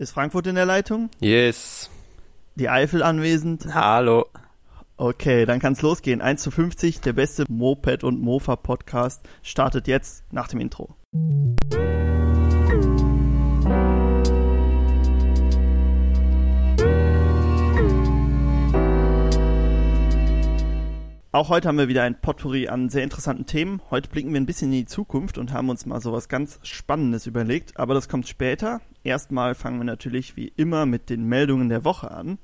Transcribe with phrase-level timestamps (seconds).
[0.00, 1.10] Ist Frankfurt in der Leitung?
[1.18, 1.90] Yes.
[2.54, 3.74] Die Eifel anwesend?
[3.74, 4.26] Hallo.
[4.96, 6.20] Okay, dann kann's losgehen.
[6.20, 10.94] 1 zu 50, der beste Moped- und Mofa-Podcast startet jetzt nach dem Intro.
[21.32, 23.82] Auch heute haben wir wieder ein Potpourri an sehr interessanten Themen.
[23.90, 27.26] Heute blicken wir ein bisschen in die Zukunft und haben uns mal sowas ganz Spannendes
[27.26, 28.80] überlegt, aber das kommt später.
[29.04, 32.38] Erstmal fangen wir natürlich wie immer mit den Meldungen der Woche an.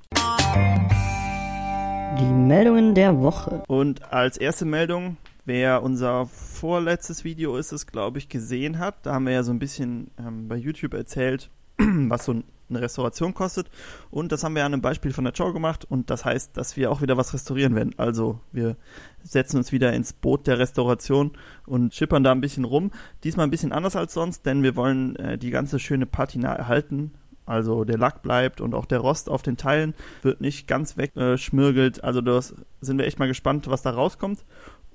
[2.19, 3.65] Die Meldungen der Woche.
[3.67, 9.15] Und als erste Meldung, wer unser vorletztes Video ist es, glaube ich, gesehen hat, da
[9.15, 13.35] haben wir ja so ein bisschen ähm, bei YouTube erzählt, was so ein eine Restauration
[13.35, 13.69] kostet.
[14.11, 15.85] Und das haben wir an einem Beispiel von der Show gemacht.
[15.89, 17.95] Und das heißt, dass wir auch wieder was restaurieren werden.
[17.97, 18.77] Also wir
[19.23, 21.33] setzen uns wieder ins Boot der Restauration
[21.67, 22.91] und schippern da ein bisschen rum.
[23.23, 27.13] Diesmal ein bisschen anders als sonst, denn wir wollen äh, die ganze schöne Patina erhalten.
[27.47, 31.99] Also der Lack bleibt und auch der Rost auf den Teilen wird nicht ganz wegschmirgelt.
[31.99, 34.45] Äh, also das sind wir echt mal gespannt, was da rauskommt.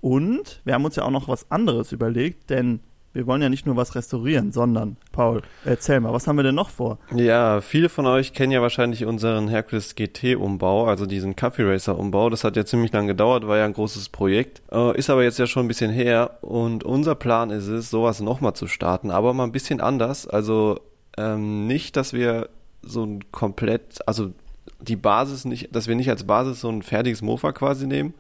[0.02, 2.80] Und wir haben uns ja auch noch was anderes überlegt, denn
[3.14, 6.56] wir wollen ja nicht nur was restaurieren, sondern, Paul, erzähl mal, was haben wir denn
[6.56, 7.00] noch vor?
[7.14, 12.30] Ja, viele von euch kennen ja wahrscheinlich unseren Hercules GT-Umbau, also diesen Coffee Racer-Umbau.
[12.30, 14.62] Das hat ja ziemlich lang gedauert, war ja ein großes Projekt.
[14.72, 18.20] Äh, ist aber jetzt ja schon ein bisschen her und unser Plan ist es, sowas
[18.20, 20.28] nochmal zu starten, aber mal ein bisschen anders.
[20.28, 20.80] Also
[21.18, 22.50] ähm, nicht, dass wir
[22.82, 24.32] so ein komplett, also
[24.80, 28.14] die Basis nicht, dass wir nicht als Basis so ein fertiges Mofa quasi nehmen,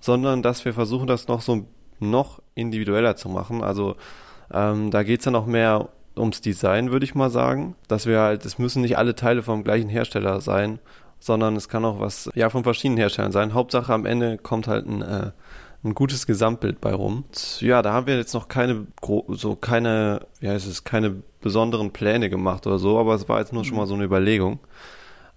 [0.00, 1.66] sondern dass wir versuchen, das noch so
[2.00, 3.62] noch individueller zu machen.
[3.62, 3.96] Also
[4.52, 7.74] ähm, da geht's dann auch mehr ums Design, würde ich mal sagen.
[7.88, 10.78] Dass wir halt, es müssen nicht alle Teile vom gleichen Hersteller sein,
[11.18, 13.54] sondern es kann auch was, ja, von verschiedenen Herstellern sein.
[13.54, 15.30] Hauptsache am Ende kommt halt ein, äh,
[15.84, 17.24] ein gutes Gesamtbild bei rum.
[17.60, 18.86] Ja, da haben wir jetzt noch keine,
[19.28, 23.52] so keine, wie heißt es, keine besonderen Pläne gemacht oder so, aber es war jetzt
[23.52, 24.60] nur schon mal so eine Überlegung.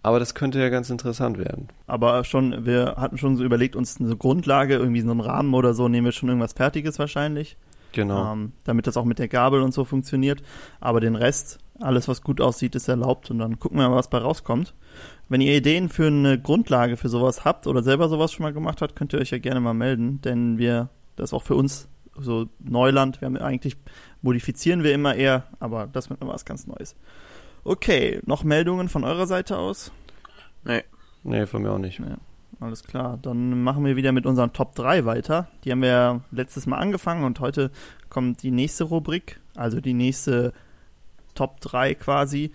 [0.04, 1.70] Aber das könnte ja ganz interessant werden.
[1.88, 5.74] Aber schon, wir hatten schon so überlegt, uns eine Grundlage, irgendwie so einen Rahmen oder
[5.74, 7.58] so, nehmen wir schon irgendwas Fertiges wahrscheinlich.
[7.96, 8.34] Genau.
[8.34, 10.44] Ähm, damit das auch mit der Gabel und so funktioniert.
[10.82, 14.10] Aber den Rest, alles was gut aussieht, ist erlaubt und dann gucken wir mal, was
[14.10, 14.76] bei rauskommt.
[15.30, 18.82] Wenn ihr Ideen für eine Grundlage für sowas habt oder selber sowas schon mal gemacht
[18.82, 21.88] habt, könnt ihr euch ja gerne mal melden, denn wir, das ist auch für uns
[22.18, 23.22] so Neuland.
[23.22, 23.78] Wir haben eigentlich,
[24.22, 26.96] modifizieren wir immer eher, aber das wird mal was ganz Neues.
[27.64, 29.92] Okay, noch Meldungen von eurer Seite aus?
[30.66, 30.84] Nee.
[31.24, 32.00] Nee, von mir auch nicht.
[32.00, 32.16] Nee.
[32.60, 35.48] Alles klar, dann machen wir wieder mit unseren Top 3 weiter.
[35.64, 37.70] Die haben wir ja letztes Mal angefangen und heute
[38.10, 40.54] kommt die nächste Rubrik, also die nächste
[41.34, 42.52] Top 3 quasi.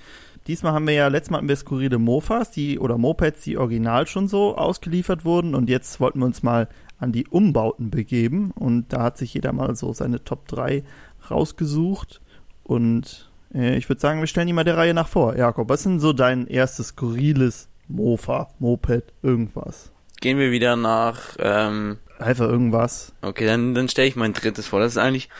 [0.46, 4.06] Diesmal haben wir ja, letztes Mal hatten wir skurrile Mofas, die, oder Mopeds, die original
[4.06, 6.68] schon so ausgeliefert wurden und jetzt wollten wir uns mal
[6.98, 10.82] an die Umbauten begeben und da hat sich jeder mal so seine Top 3
[11.30, 12.22] rausgesucht
[12.62, 15.36] und äh, ich würde sagen, wir stellen die mal der Reihe nach vor.
[15.36, 19.89] Jakob, was ist denn so dein erstes skurriles Mofa, Moped, irgendwas.
[20.20, 21.36] Gehen wir wieder nach.
[21.38, 23.14] Ähm, Einfach irgendwas.
[23.22, 24.80] Okay, dann, dann stelle ich mein drittes vor.
[24.80, 25.30] Das ist eigentlich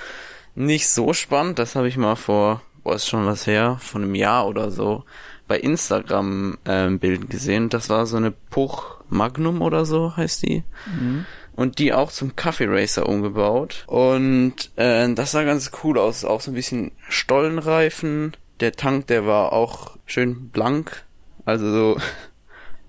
[0.54, 1.58] nicht so spannend.
[1.58, 5.04] Das habe ich mal vor, boah, ist schon was her, von einem Jahr oder so,
[5.46, 7.68] bei Instagram ähm, Bilden gesehen.
[7.68, 10.64] Das war so eine Puch Magnum oder so heißt die.
[10.86, 11.26] Mhm.
[11.54, 13.84] Und die auch zum Kaffee Racer umgebaut.
[13.86, 16.24] Und äh, das sah ganz cool aus.
[16.24, 18.36] Auch so ein bisschen Stollenreifen.
[18.60, 21.04] Der Tank, der war auch schön blank.
[21.44, 22.00] Also so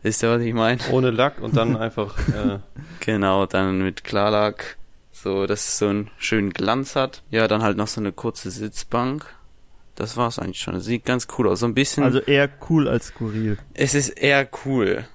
[0.03, 0.79] Wisst ihr, was ich meine?
[0.91, 2.17] Ohne Lack und dann einfach.
[2.29, 2.59] Äh
[2.99, 4.77] genau, dann mit Klarlack.
[5.11, 7.23] So, dass es so einen schönen Glanz hat.
[7.29, 9.25] Ja, dann halt noch so eine kurze Sitzbank.
[9.95, 10.73] Das war's eigentlich schon.
[10.73, 11.59] Das sieht ganz cool aus.
[11.59, 12.03] So ein bisschen.
[12.03, 13.57] Also eher cool als skurril.
[13.73, 15.05] Es ist eher cool.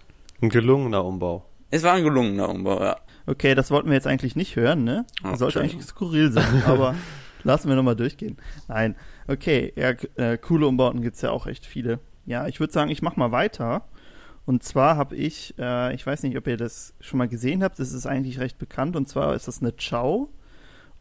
[0.41, 1.44] Ein gelungener Umbau.
[1.70, 2.97] Es war ein gelungener Umbau, ja.
[3.26, 5.04] Okay, das wollten wir jetzt eigentlich nicht hören, ne?
[5.22, 6.94] Das oh, sollte eigentlich skurril sein, aber
[7.42, 8.36] lassen wir nochmal durchgehen.
[8.68, 8.94] Nein.
[9.26, 11.98] Okay, ja, äh, coole Umbauten gibt's ja auch echt viele.
[12.24, 13.88] Ja, ich würde sagen, ich mach mal weiter.
[14.47, 17.79] Und zwar habe ich, äh, ich weiß nicht, ob ihr das schon mal gesehen habt,
[17.79, 18.97] das ist eigentlich recht bekannt.
[18.97, 20.29] Und zwar ist das eine Chow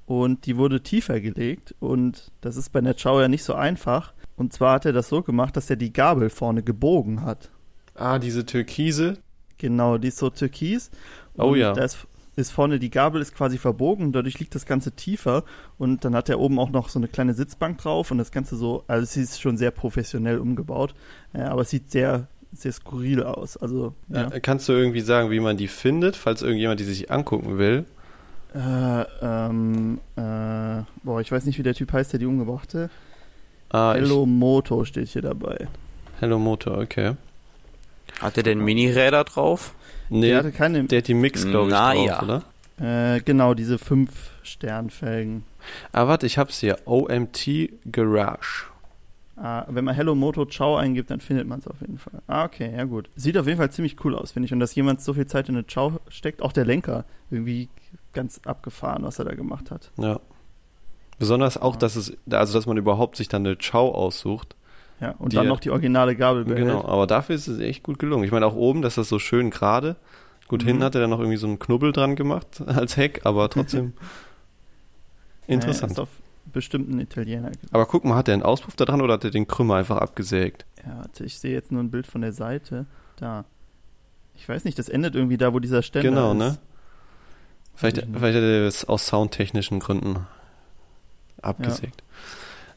[0.07, 1.75] und die wurde tiefer gelegt.
[1.79, 4.13] Und das ist bei einer Chow ja nicht so einfach.
[4.35, 7.51] Und zwar hat er das so gemacht, dass er die Gabel vorne gebogen hat.
[7.93, 9.19] Ah, diese Türkise?
[9.57, 10.91] Genau, die ist so türkis.
[11.37, 11.73] Oh ja.
[11.73, 15.43] Da ist, ist vorne die Gabel ist quasi verbogen, dadurch liegt das Ganze tiefer
[15.77, 18.57] und dann hat er oben auch noch so eine kleine Sitzbank drauf und das Ganze
[18.57, 20.93] so, also es ist schon sehr professionell umgebaut,
[21.33, 23.57] äh, aber es sieht sehr sehr skurril aus.
[23.57, 24.29] Also, ja.
[24.29, 27.85] Ja, kannst du irgendwie sagen, wie man die findet, falls irgendjemand die sich angucken will?
[28.53, 32.89] Äh, ähm, äh, boah, ich weiß nicht, wie der Typ heißt, der die umgebrachte.
[33.69, 35.67] Ah, Hello Moto steht hier dabei.
[36.19, 37.15] Hello Moto, okay.
[38.21, 39.73] Hat er denn Mini-Räder drauf?
[40.09, 42.21] Nee, der, hatte keine, der hat die Mix, glaube ich, Na, drauf, ja.
[42.21, 43.15] oder?
[43.15, 44.09] Äh, genau, diese 5
[44.43, 45.43] Sternfelgen.
[45.91, 46.77] Ah, warte, ich hab's hier.
[46.85, 48.67] OMT Garage.
[49.37, 52.21] Ah, wenn man Hello Moto Ciao eingibt, dann findet man es auf jeden Fall.
[52.27, 53.09] Ah, okay, ja gut.
[53.17, 54.53] Sieht auf jeden Fall ziemlich cool aus, finde ich.
[54.53, 57.67] Und dass jemand so viel Zeit in eine Ciao steckt, auch der Lenker, irgendwie
[58.13, 59.91] ganz abgefahren, was er da gemacht hat.
[59.97, 60.21] Ja.
[61.19, 61.79] Besonders auch, Ja.
[61.79, 64.55] dass es, also dass man überhaupt sich dann eine Chow aussucht.
[65.01, 66.67] Ja, und Die- dann noch die originale Gabel behält.
[66.67, 68.23] Genau, aber dafür ist es echt gut gelungen.
[68.23, 69.97] Ich meine, auch oben, dass das so schön gerade.
[70.47, 70.67] Gut, Mhm.
[70.67, 73.91] hinten hat er dann noch irgendwie so einen Knubbel dran gemacht als Heck, aber trotzdem
[75.47, 75.99] Ja, interessant.
[75.99, 76.07] auf
[76.51, 77.51] bestimmten Italiener.
[77.71, 79.97] Aber guck mal, hat er einen Auspuff da dran oder hat er den Krümmer einfach
[79.97, 80.65] abgesägt?
[80.85, 82.85] Ja, warte, ich sehe jetzt nur ein Bild von der Seite.
[83.17, 83.45] Da.
[84.35, 86.37] Ich weiß nicht, das endet irgendwie da, wo dieser Ständer Genau, ist.
[86.37, 86.57] ne?
[87.73, 90.27] Vielleicht, vielleicht hat er es aus soundtechnischen Gründen
[91.41, 92.03] abgesägt.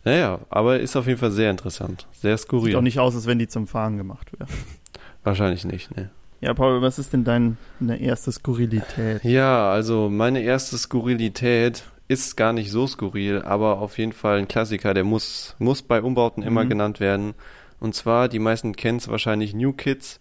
[0.04, 2.06] Naja, aber ist auf jeden Fall sehr interessant.
[2.12, 2.76] Sehr Sieht skurril.
[2.76, 4.48] auch nicht aus, als wenn die zum Fahren gemacht wäre.
[5.24, 6.10] Wahrscheinlich nicht, ne.
[6.40, 7.56] Ja, Paul, was ist denn deine
[8.00, 9.24] erste Skurrilität?
[9.24, 14.48] Ja, also meine erste Skurrilität ist gar nicht so skurril, aber auf jeden Fall ein
[14.48, 16.68] Klassiker, der muss, muss bei Umbauten immer Mhm.
[16.70, 17.34] genannt werden.
[17.80, 20.20] Und zwar, die meisten kennen es wahrscheinlich, New Kids.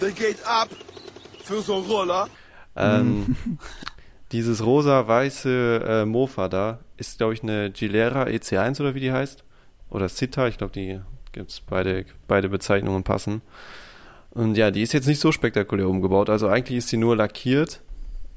[0.00, 0.68] Der geht ab
[1.42, 2.28] für so Roller.
[2.76, 3.36] Ähm,
[4.32, 9.44] dieses rosa-weiße äh, Mofa da ist, glaube ich, eine Gilera EC1 oder wie die heißt.
[9.88, 11.00] Oder Sita, ich glaube, die
[11.32, 13.40] gibt's beide, beide Bezeichnungen passen.
[14.30, 16.28] Und ja, die ist jetzt nicht so spektakulär umgebaut.
[16.28, 17.80] Also eigentlich ist sie nur lackiert.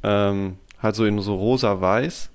[0.04, 2.30] Ähm, halt so in so rosa-weiß.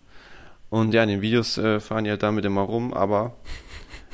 [0.70, 3.36] Und ja, in den Videos äh, fahren die halt damit immer rum, aber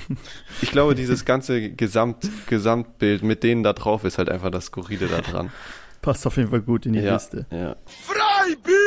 [0.63, 5.07] ich glaube, dieses ganze Gesamt, Gesamtbild mit denen da drauf ist halt einfach das Skurrile
[5.09, 5.51] da dran.
[6.03, 7.47] Passt auf jeden Fall gut in die ja, Liste.
[7.51, 7.77] ja.
[7.87, 8.81] Freibier!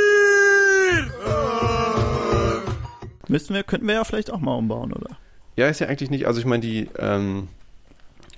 [3.27, 5.17] Müssten wir, könnten wir ja vielleicht auch mal umbauen, oder?
[5.55, 7.47] Ja, ist ja eigentlich nicht, also ich meine, die, ähm,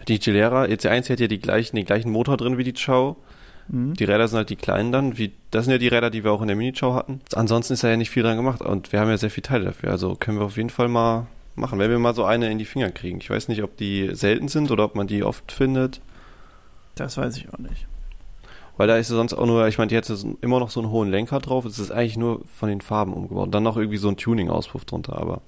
[0.08, 3.16] die Gilera EC1 hat ja die gleichen, den gleichen Motor drin wie die Chow.
[3.68, 3.94] Mhm.
[3.96, 6.32] Die Räder sind halt die kleinen dann, wie, das sind ja die Räder, die wir
[6.32, 7.22] auch in der Mini-Chow hatten.
[7.34, 9.66] Ansonsten ist da ja nicht viel dran gemacht und wir haben ja sehr viel Teile
[9.66, 12.58] dafür, also können wir auf jeden Fall mal machen, wenn wir mal so eine in
[12.60, 13.20] die Finger kriegen.
[13.22, 16.02] Ich weiß nicht, ob die selten sind oder ob man die oft findet,
[16.96, 17.88] Das weiß ich auch nicht.
[18.78, 21.10] weil da ist sonst auch nur, ich meine, die so- immer noch so einen hohen
[21.10, 23.54] Lenker drauf, es ist eigentlich nur von den Farben umgebaut.
[23.54, 25.42] Dann noch irgendwie so ein Tuning-Auspuff drunter, aber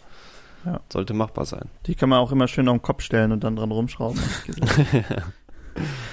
[0.65, 0.79] Ja.
[0.91, 1.69] sollte machbar sein.
[1.85, 4.19] Die kann man auch immer schön auf den Kopf stellen und dann dran rumschrauben.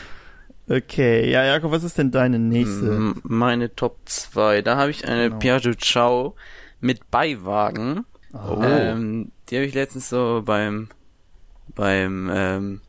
[0.69, 3.15] okay, ja, Jakob, was ist denn deine nächste?
[3.23, 4.63] Meine Top 2.
[4.63, 5.39] Da habe ich eine Genau.
[5.39, 6.35] Piaggio Ciao
[6.81, 8.05] mit Beiwagen.
[8.33, 8.61] Oh.
[8.63, 10.89] Ähm, die habe ich letztens so beim
[11.75, 12.81] beim ähm,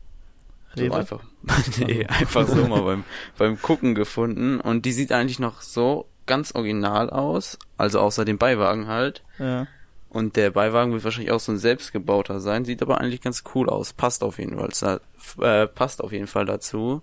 [0.74, 1.20] so einfach
[1.78, 3.04] nee, einfach so mal beim
[3.38, 8.38] beim Gucken gefunden und die sieht eigentlich noch so ganz original aus, also außer dem
[8.38, 9.22] Beiwagen halt.
[9.38, 9.66] Ja.
[10.08, 13.68] Und der Beiwagen wird wahrscheinlich auch so ein selbstgebauter sein, sieht aber eigentlich ganz cool
[13.68, 15.00] aus, passt auf jeden Fall,
[15.40, 17.02] äh, passt auf jeden Fall dazu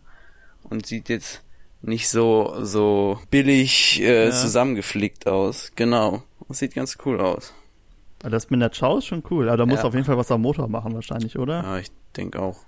[0.69, 1.41] und sieht jetzt
[1.81, 4.31] nicht so so billig äh, Ja.
[4.31, 5.71] zusammengeflickt aus.
[5.75, 7.53] Genau, das sieht ganz cool aus.
[8.21, 9.49] Aber Das mit der Chow ist schon cool.
[9.49, 9.85] Aber da muss Ja.
[9.85, 11.61] auf jeden Fall was am Motor machen, wahrscheinlich, oder?
[11.63, 12.59] Ja, ich denke auch.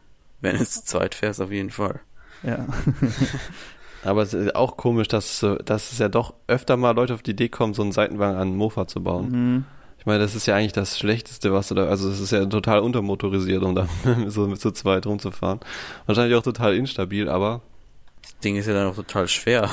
[0.42, 2.02] Wenn es zu zweit fährst, auf jeden Fall.
[2.44, 2.68] Ja.
[4.04, 7.32] Aber es ist auch komisch, dass, dass es ja doch öfter mal Leute auf die
[7.32, 9.30] Idee kommen, so einen Seitenwagen an einen Mofa zu bauen.
[9.32, 9.66] Mhm.
[9.98, 12.46] Ich meine, das ist ja eigentlich das Schlechteste, was du da, also es ist ja
[12.46, 13.88] total untermotorisiert, um da
[14.28, 15.60] so mit so zweit rumzufahren.
[16.06, 17.62] Wahrscheinlich auch total instabil, aber
[18.26, 19.70] Das Ding ist ja dann auch total schwer.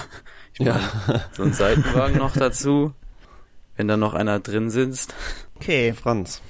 [0.55, 0.79] Ich Ja.
[1.07, 2.93] meine, so ein Seitenwagen noch dazu.
[3.77, 5.15] Wenn da noch einer drin sitzt.
[5.57, 6.43] Okay, Franz.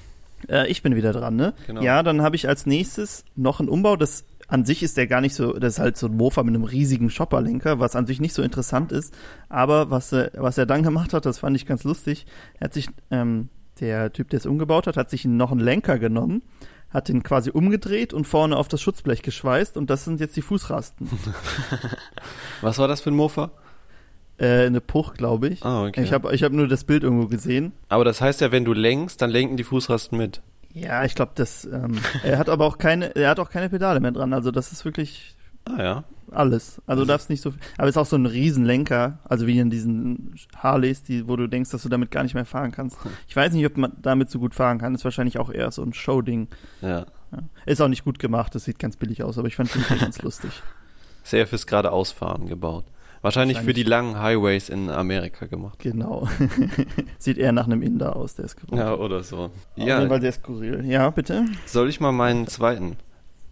[0.49, 1.55] äh, ich bin wieder dran, ne?
[1.69, 1.81] Genau.
[1.83, 3.95] Ja, dann habe ich als nächstes noch einen Umbau.
[3.97, 6.55] Das an sich ist der gar nicht so, das ist halt so ein Mofa mit
[6.55, 9.15] einem riesigen Shopperlenker, was an sich nicht so interessant ist.
[9.49, 12.27] Aber was, er- was er dann gemacht hat, das fand ich ganz lustig.
[12.59, 13.49] Er hat sich, ähm,
[13.81, 16.43] der Typ, der es umgebaut hat, hat sich noch einen Lenker genommen,
[16.93, 20.43] hat den quasi umgedreht und vorne auf das Schutzblech geschweißt und das sind jetzt die
[20.43, 21.09] Fußrasten.
[22.61, 23.51] Was war das für ein Mofa?
[24.39, 25.65] äh, eine Puch, glaube ich.
[25.65, 26.03] Ah, okay.
[26.03, 27.73] Ich habe ich hab nur das Bild irgendwo gesehen.
[27.89, 30.43] aber das heißt ja, wenn du lenkst, dann lenken die Fußrasten mit.
[30.75, 31.65] Ja, ich glaube, das.
[31.65, 34.33] Ähm, er hat aber auch keine, er hat auch keine Pedale mehr dran.
[34.33, 36.05] Also das ist wirklich Ah ja.
[36.31, 36.81] alles.
[36.87, 37.51] Also du darfst nicht so.
[37.79, 41.47] Aber es ist auch so ein Riesenlenker, also wie in diesen Harleys, die, wo du
[41.47, 42.97] denkst, dass du damit gar nicht mehr fahren kannst.
[43.29, 44.95] Ich weiß nicht, ob man damit so gut fahren kann.
[44.95, 46.49] Ist wahrscheinlich auch eher so ein Show-Ding.
[46.81, 47.07] Ja.
[47.33, 47.39] Ja.
[47.65, 48.55] Ist auch nicht gut gemacht.
[48.55, 50.51] Das sieht ganz billig aus, aber ich fand den ganz lustig.
[51.23, 52.85] Sehr fürs geradeausfahren gebaut.
[53.23, 53.85] Wahrscheinlich, für Wahrscheinlich.
[53.85, 55.79] die langen Highways in Amerika gemacht.
[55.79, 56.29] Genau.
[57.19, 58.79] sieht eher nach einem Inder aus, der ist gebaut.
[58.79, 59.37] Ja, oder so.
[59.45, 60.85] Auf jeden Fall Ja, sehr skurril.
[60.85, 61.45] Ja, bitte.
[61.67, 62.97] soll ich mal meinen zweiten?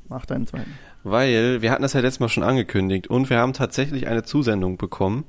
[0.09, 0.73] Mach deinen zweiten.
[1.03, 4.77] Weil wir hatten das ja letztes Mal schon angekündigt und wir haben tatsächlich eine Zusendung
[4.77, 5.25] bekommen.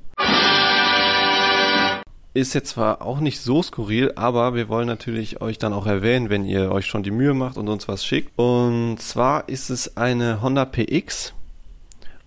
[2.34, 6.30] Ist jetzt zwar auch nicht so skurril, aber wir wollen natürlich euch dann auch erwähnen,
[6.30, 8.32] wenn ihr euch schon die Mühe macht und uns was schickt.
[8.38, 11.34] Und zwar ist es eine Honda PX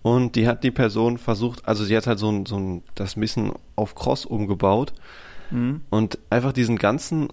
[0.02, 3.16] und die hat die Person versucht, also sie hat halt so ein, so ein das
[3.16, 4.92] ein bisschen auf Cross umgebaut
[5.48, 5.82] Mhm.
[5.90, 7.28] und einfach diesen ganzen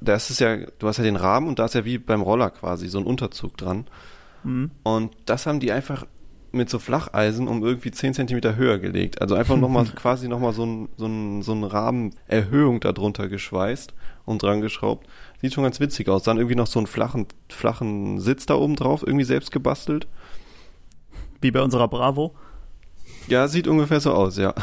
[0.00, 2.48] das ist ja, du hast ja den Rahmen und da ist ja wie beim Roller
[2.48, 3.86] quasi so ein Unterzug dran.
[4.44, 4.70] Mhm.
[4.82, 6.06] Und das haben die einfach
[6.52, 9.20] mit so Flacheisen um irgendwie 10 Zentimeter höher gelegt.
[9.20, 13.94] Also einfach nochmal quasi nochmal so ein, so ein, so ein Rahmenerhöhung darunter geschweißt
[14.24, 15.06] und dran geschraubt.
[15.40, 16.22] Sieht schon ganz witzig aus.
[16.22, 20.06] Dann irgendwie noch so einen flachen, flachen Sitz da oben drauf, irgendwie selbst gebastelt.
[21.40, 22.34] Wie bei unserer Bravo.
[23.28, 24.54] Ja, sieht ungefähr so aus, ja.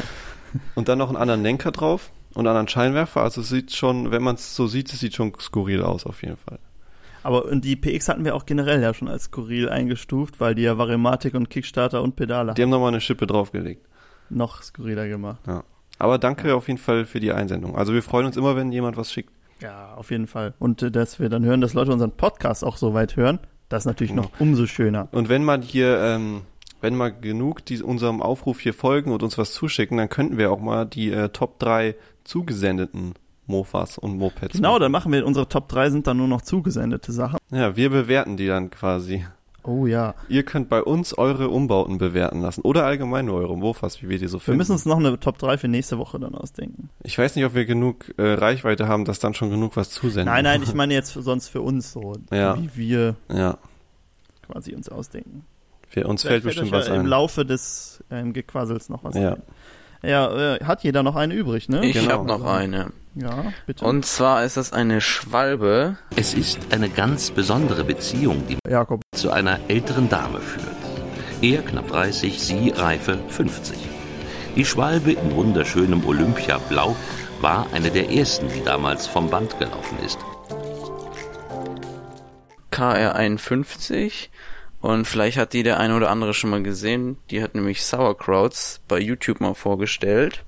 [0.74, 3.22] und dann noch einen anderen Lenker drauf und einen anderen Scheinwerfer.
[3.22, 6.22] Also es sieht schon, wenn man es so sieht, es sieht schon skurril aus auf
[6.22, 6.58] jeden Fall.
[7.26, 10.78] Aber die PX hatten wir auch generell ja schon als skurril eingestuft, weil die ja
[10.78, 13.84] Variomatik und Kickstarter und Pedale Die haben nochmal eine Schippe draufgelegt.
[14.30, 15.40] noch skurriler gemacht.
[15.44, 15.64] Ja.
[15.98, 17.76] Aber danke auf jeden Fall für die Einsendung.
[17.76, 19.32] Also wir freuen uns immer, wenn jemand was schickt.
[19.60, 20.54] Ja, auf jeden Fall.
[20.60, 23.82] Und äh, dass wir dann hören, dass Leute unseren Podcast auch so weit hören, das
[23.82, 25.08] ist natürlich noch umso schöner.
[25.10, 26.42] Und wenn man hier, ähm,
[26.80, 30.52] wenn mal genug die, unserem Aufruf hier folgen und uns was zuschicken, dann könnten wir
[30.52, 33.14] auch mal die äh, Top 3 zugesendeten
[33.48, 34.54] Mofas und Mopeds.
[34.56, 34.80] Genau, machen.
[34.82, 37.38] dann machen wir unsere Top 3 sind dann nur noch zugesendete Sachen.
[37.50, 39.24] Ja, wir bewerten die dann quasi.
[39.62, 40.14] Oh ja.
[40.28, 42.60] Ihr könnt bei uns eure Umbauten bewerten lassen.
[42.60, 44.58] Oder allgemein nur eure Mofas, wie wir die so Wir finden.
[44.58, 46.88] müssen uns noch eine Top 3 für nächste Woche dann ausdenken.
[47.02, 50.26] ich weiß nicht, ob wir genug äh, Reichweite haben, dass dann schon genug was zusenden.
[50.32, 52.56] Nein, nein, ich meine jetzt für, sonst für uns so, Ja.
[52.60, 53.58] wie wir Ja,
[54.48, 55.44] quasi uns ausdenken.
[55.88, 57.06] für uns Vielleicht fällt bestimmt was ja im ein.
[57.06, 59.32] Laufe des ähm, Gequassels noch was Ja.
[59.32, 59.42] ein.
[60.08, 61.84] Ja, äh, hat jeder noch eine übrig, ne?
[61.84, 62.12] Ich Genau.
[62.12, 62.92] habe noch eine.
[63.18, 63.82] Ja, bitte.
[63.82, 65.96] Und zwar ist das eine Schwalbe.
[66.16, 69.00] Es ist eine ganz besondere Beziehung, die Jakob.
[69.16, 70.66] zu einer älteren Dame führt.
[71.40, 73.78] Er knapp 30, sie reife 50.
[74.54, 76.94] Die Schwalbe in wunderschönem Olympiablau
[77.40, 80.18] war eine der ersten, die damals vom Band gelaufen ist.
[82.70, 84.28] KR51
[84.82, 87.16] und vielleicht hat die der eine oder andere schon mal gesehen.
[87.30, 90.44] Die hat nämlich Sauerkrauts bei YouTube mal vorgestellt.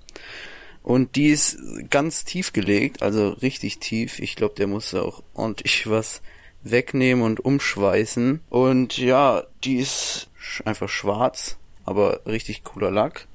[0.88, 1.58] Und die ist
[1.90, 4.20] ganz tief gelegt, also richtig tief.
[4.20, 6.22] Ich glaube, der muss auch ordentlich was
[6.62, 8.40] wegnehmen und umschweißen.
[8.48, 10.30] Und ja, die ist
[10.64, 13.26] einfach schwarz, aber richtig cooler Lack.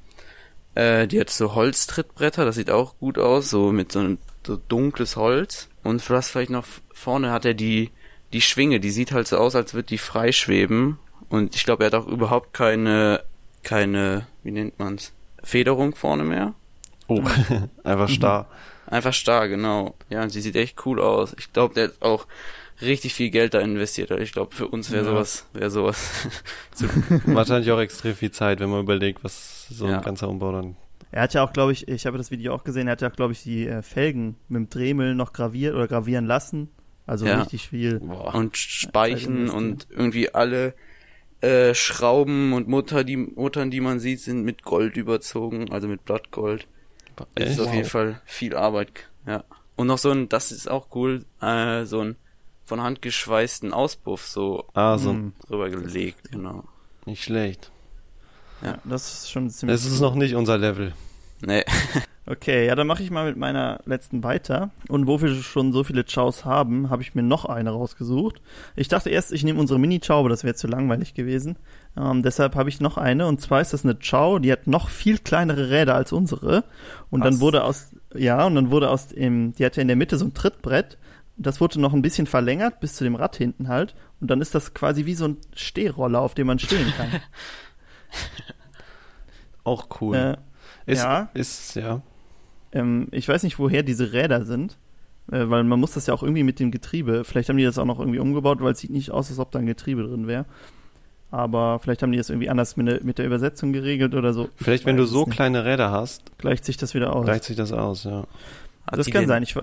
[0.74, 4.55] Äh, die hat so Holztrittbretter, das sieht auch gut aus, so mit so einem so
[4.55, 5.69] dunkles Holz.
[5.83, 7.91] Und was vielleicht noch vorne hat er die,
[8.33, 10.98] die Schwinge, die sieht halt so aus, als würde die freischweben.
[11.29, 13.24] Und ich glaube, er hat auch überhaupt keine,
[13.62, 16.55] keine, wie nennt man's, Federung vorne mehr.
[17.07, 17.22] Oh,
[17.83, 18.48] einfach starr.
[18.88, 19.95] Einfach starr, genau.
[20.10, 21.36] Ja, und sie sieht echt cool aus.
[21.39, 22.27] Ich glaube, der hat auch
[22.81, 24.12] richtig viel Geld da investiert.
[24.12, 25.12] Also Ich glaube, für uns wäre Ja.
[25.12, 26.27] sowas, wäre sowas
[26.74, 26.86] zu
[27.25, 30.00] Wahrscheinlich auch extrem viel Zeit, wenn man überlegt, was so ein Ja.
[30.01, 30.75] ganzer Umbau dann.
[31.12, 33.10] Er hat ja auch, glaube ich, ich habe das Video auch gesehen, er hat ja
[33.10, 36.69] auch, glaube ich, die äh, Felgen mit dem Dremel noch graviert oder gravieren lassen.
[37.05, 37.39] Also Ja.
[37.41, 37.98] richtig viel.
[37.98, 40.74] und Speichen und irgendwie alle
[41.41, 46.05] äh, Schrauben und Mutter, die Muttern, die man sieht, sind mit Gold überzogen, also mit
[46.05, 46.67] Blattgold.
[47.15, 47.67] Das ist Echt?
[47.67, 48.89] auf jeden Fall viel Arbeit,
[49.27, 49.43] ja.
[49.75, 52.15] Und noch so ein, das ist auch cool, äh, so ein
[52.65, 55.34] von Hand geschweißten Auspuff so Ah, so Mhm.
[55.48, 56.63] drüber gelegt, genau.
[57.05, 57.72] nicht schlecht.
[58.63, 59.75] Ja, das ist schon ziemlich.
[59.75, 60.93] Es ist noch nicht unser Level.
[61.41, 61.63] Nee.
[62.25, 64.70] Okay, ja, dann mache ich mal mit meiner letzten weiter.
[64.88, 68.42] Und wo wir schon so viele Chows haben, habe ich mir noch eine rausgesucht.
[68.77, 71.58] Ich dachte erst, ich nehme unsere Mini-Chow, aber das wäre zu langweilig gewesen.
[71.98, 73.27] Ähm, deshalb habe ich noch eine.
[73.27, 76.63] Und zwar ist das eine Chow, die hat noch viel kleinere Räder als unsere.
[77.10, 77.39] Und dann Was?
[77.42, 80.34] wurde aus, ja, und dann wurde aus dem, die hatte in der Mitte so ein
[80.34, 80.98] Trittbrett.
[81.36, 83.96] Das wurde noch ein bisschen verlängert, bis zu dem Rad hinten halt.
[84.22, 87.10] Und dann ist das quasi wie so ein Stehroller, auf dem man stehen kann.
[89.65, 90.15] Auch cool.
[90.15, 90.38] äh,
[90.86, 91.30] ist, ja.
[91.34, 92.01] Ist, ja.
[92.74, 94.77] Ähm, ich weiß nicht, woher diese Räder sind,
[95.32, 97.77] äh, weil man muss das ja auch irgendwie mit dem Getriebe, vielleicht haben die das
[97.77, 100.27] auch noch irgendwie umgebaut, weil es sieht nicht aus, als ob da ein Getriebe drin
[100.27, 100.46] wäre.
[101.32, 104.50] Aber vielleicht haben die das irgendwie anders mit der, mit der Übersetzung geregelt oder so.
[104.56, 105.34] Vielleicht, Ich wenn du so nicht.
[105.34, 107.25] kleine Räder hast, Gleicht sich das wieder aus.
[107.25, 108.25] gleicht sich das aus, ja.
[108.86, 109.42] Hat das kann sein.
[109.42, 109.56] Ich,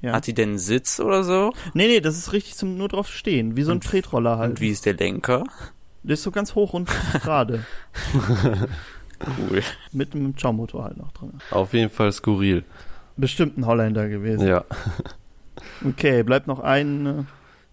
[0.00, 0.12] ja.
[0.12, 1.52] Hat die denn einen Sitz oder so?
[1.74, 4.50] nee, nee, das ist richtig zum nur drauf stehen, wie so ein Und- Tretroller halt.
[4.52, 5.44] Und wie ist der Lenker?
[6.04, 6.88] Der ist so ganz hoch und
[7.22, 7.64] gerade.
[9.50, 9.62] Cool.
[9.92, 11.32] mit einem Chow-Motor halt noch drin.
[11.50, 12.64] Auf jeden Fall skurril.
[13.16, 14.46] Bestimmt ein Holländer gewesen.
[14.46, 14.64] Ja.
[15.86, 17.06] Okay, bleibt noch ein.
[17.06, 17.22] äh,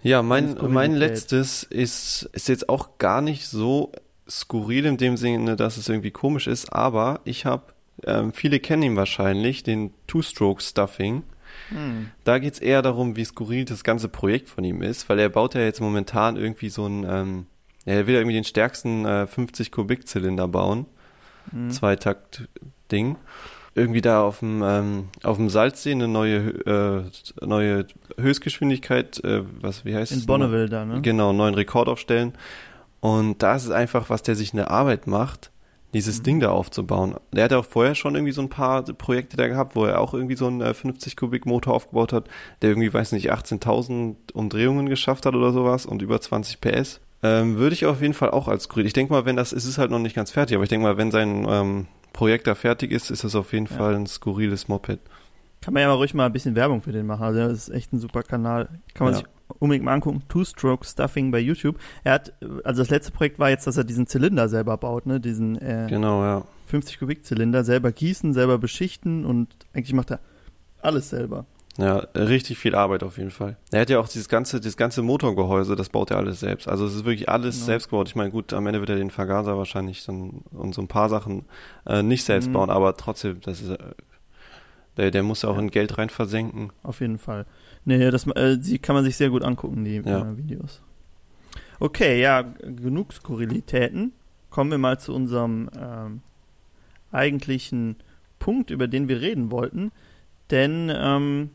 [0.07, 3.91] Ja, mein, mein letztes ist, ist jetzt auch gar nicht so
[4.29, 7.63] skurril in dem Sinne, dass es irgendwie komisch ist, aber ich habe,
[8.05, 11.24] ähm, viele kennen ihn wahrscheinlich, den Two-Stroke-Stuffing.
[11.69, 12.12] Hm.
[12.24, 15.55] Da geht's eher darum, wie skurril das ganze Projekt von ihm ist, weil er baut
[15.55, 17.45] ja jetzt momentan irgendwie so ein, ähm,
[17.86, 20.86] ja, er will irgendwie den stärksten äh, 50 Kubik-Zylinder bauen.
[21.51, 21.70] Hm.
[21.70, 23.17] Zweitakt-Ding.
[23.74, 27.88] Irgendwie da auf dem, ähm, auf dem Salzsee eine neue, äh, neue
[28.20, 30.25] Höchstgeschwindigkeit, äh, was, wie heißt In es?
[30.25, 31.01] Bonneville da, ne?
[31.01, 32.34] Genau, einen neuen Rekord aufstellen.
[33.00, 35.51] Und da ist es einfach, was der sich eine Arbeit macht,
[35.93, 37.15] dieses Ding da aufzubauen.
[37.34, 40.00] Der hat ja auch vorher schon irgendwie so ein paar Projekte da gehabt, wo er
[40.00, 42.27] auch irgendwie so einen äh, 50 Kubik Motor aufgebaut hat,
[42.62, 47.01] der irgendwie, weiß nicht, 18.000 Umdrehungen geschafft hat oder sowas und über 20 PS.
[47.24, 48.86] Ähm, würde ich auf jeden Fall auch als skurril.
[48.86, 50.86] Ich denke mal, wenn das, es ist halt noch nicht ganz fertig, aber ich denke
[50.88, 53.78] mal, wenn sein ähm, Projekt da fertig ist, ist das auf jeden Ja.
[53.78, 55.00] Fall ein skurriles Moped.
[55.62, 57.24] Kann man ja mal ruhig mal ein bisschen Werbung für den machen.
[57.24, 58.70] Also das ist echt ein super Kanal.
[58.96, 59.20] Kann man Ja.
[59.20, 59.28] sich
[59.60, 60.24] unbedingt mal angucken.
[60.28, 61.78] Two-Stroke Stuffing bei YouTube.
[62.04, 65.20] Er hat, also das letzte Projekt war jetzt, dass er diesen Zylinder selber baut, ne?
[65.20, 66.44] Diesen äh, Genau, ja.
[66.68, 70.20] 50 Kubik Zylinder selber gießen, selber beschichten und eigentlich macht er
[70.82, 71.46] alles selber.
[71.78, 73.56] Ja, richtig viel Arbeit auf jeden Fall.
[73.72, 76.68] Er hat ja auch dieses ganze, das ganze Motorgehäuse, das baut er alles selbst.
[76.68, 77.66] Also es ist wirklich alles Genau.
[77.66, 78.10] selbst gebaut.
[78.10, 81.08] Ich meine, gut, am Ende wird er den Vergaser wahrscheinlich dann und so ein paar
[81.10, 81.46] Sachen
[81.86, 82.54] äh, nicht selbst Mhm.
[82.54, 83.78] bauen, aber trotzdem, das ist äh,
[84.98, 86.72] der, der muss ja auch in Geld rein versenken.
[86.84, 87.46] Auf jeden Fall.
[87.86, 90.30] Nee, das äh, die kann man sich sehr gut angucken, die Ja.
[90.30, 90.82] äh, Videos.
[91.80, 94.12] Okay, ja, genug Skurrilitäten.
[94.50, 96.22] Kommen wir mal zu unserem ähm,
[97.12, 97.96] eigentlichen
[98.40, 99.92] Punkt, über den wir reden wollten.
[100.51, 101.50] Denn ähm,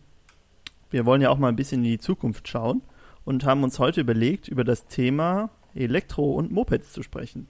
[0.90, 2.82] wir wollen ja auch mal ein bisschen in die Zukunft schauen
[3.24, 7.48] und haben uns heute überlegt, über das Thema Elektro- und Mopeds zu sprechen.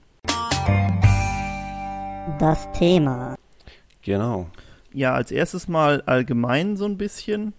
[2.39, 3.35] Das Thema.
[4.01, 4.47] Genau.
[4.93, 7.53] Ja, als erstes mal allgemein so ein bisschen.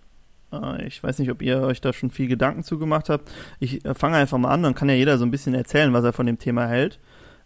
[0.52, 3.30] Äh, Ich weiß nicht, ob ihr euch da schon viel Gedanken zugemacht habt.
[3.61, 6.04] Ich äh, fange einfach mal an, dann kann ja jeder so ein bisschen erzählen, was
[6.04, 6.99] er von dem Thema hält.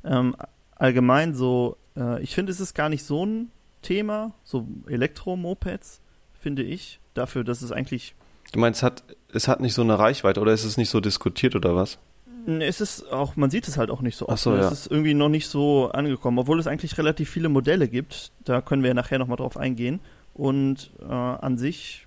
[0.04, 0.34] Ähm,
[0.76, 3.50] allgemein so, äh, ich finde, es ist gar nicht so ein
[3.82, 6.00] Thema, so Elektromopeds,
[6.32, 7.00] finde ich.
[7.14, 8.14] Dafür, dass es eigentlich,
[8.52, 11.00] Du meinst, es hat, es hat nicht so eine Reichweite oder ist es nicht so
[11.00, 11.98] diskutiert oder was?
[12.46, 14.42] Es ist auch, man sieht es halt auch nicht so oft.
[14.42, 14.58] So, ne?
[14.60, 14.66] ja.
[14.66, 18.32] Es ist irgendwie noch nicht so angekommen, obwohl es eigentlich relativ viele Modelle gibt.
[18.44, 20.00] Da können wir ja nachher nochmal drauf eingehen.
[20.34, 22.06] Und äh, an sich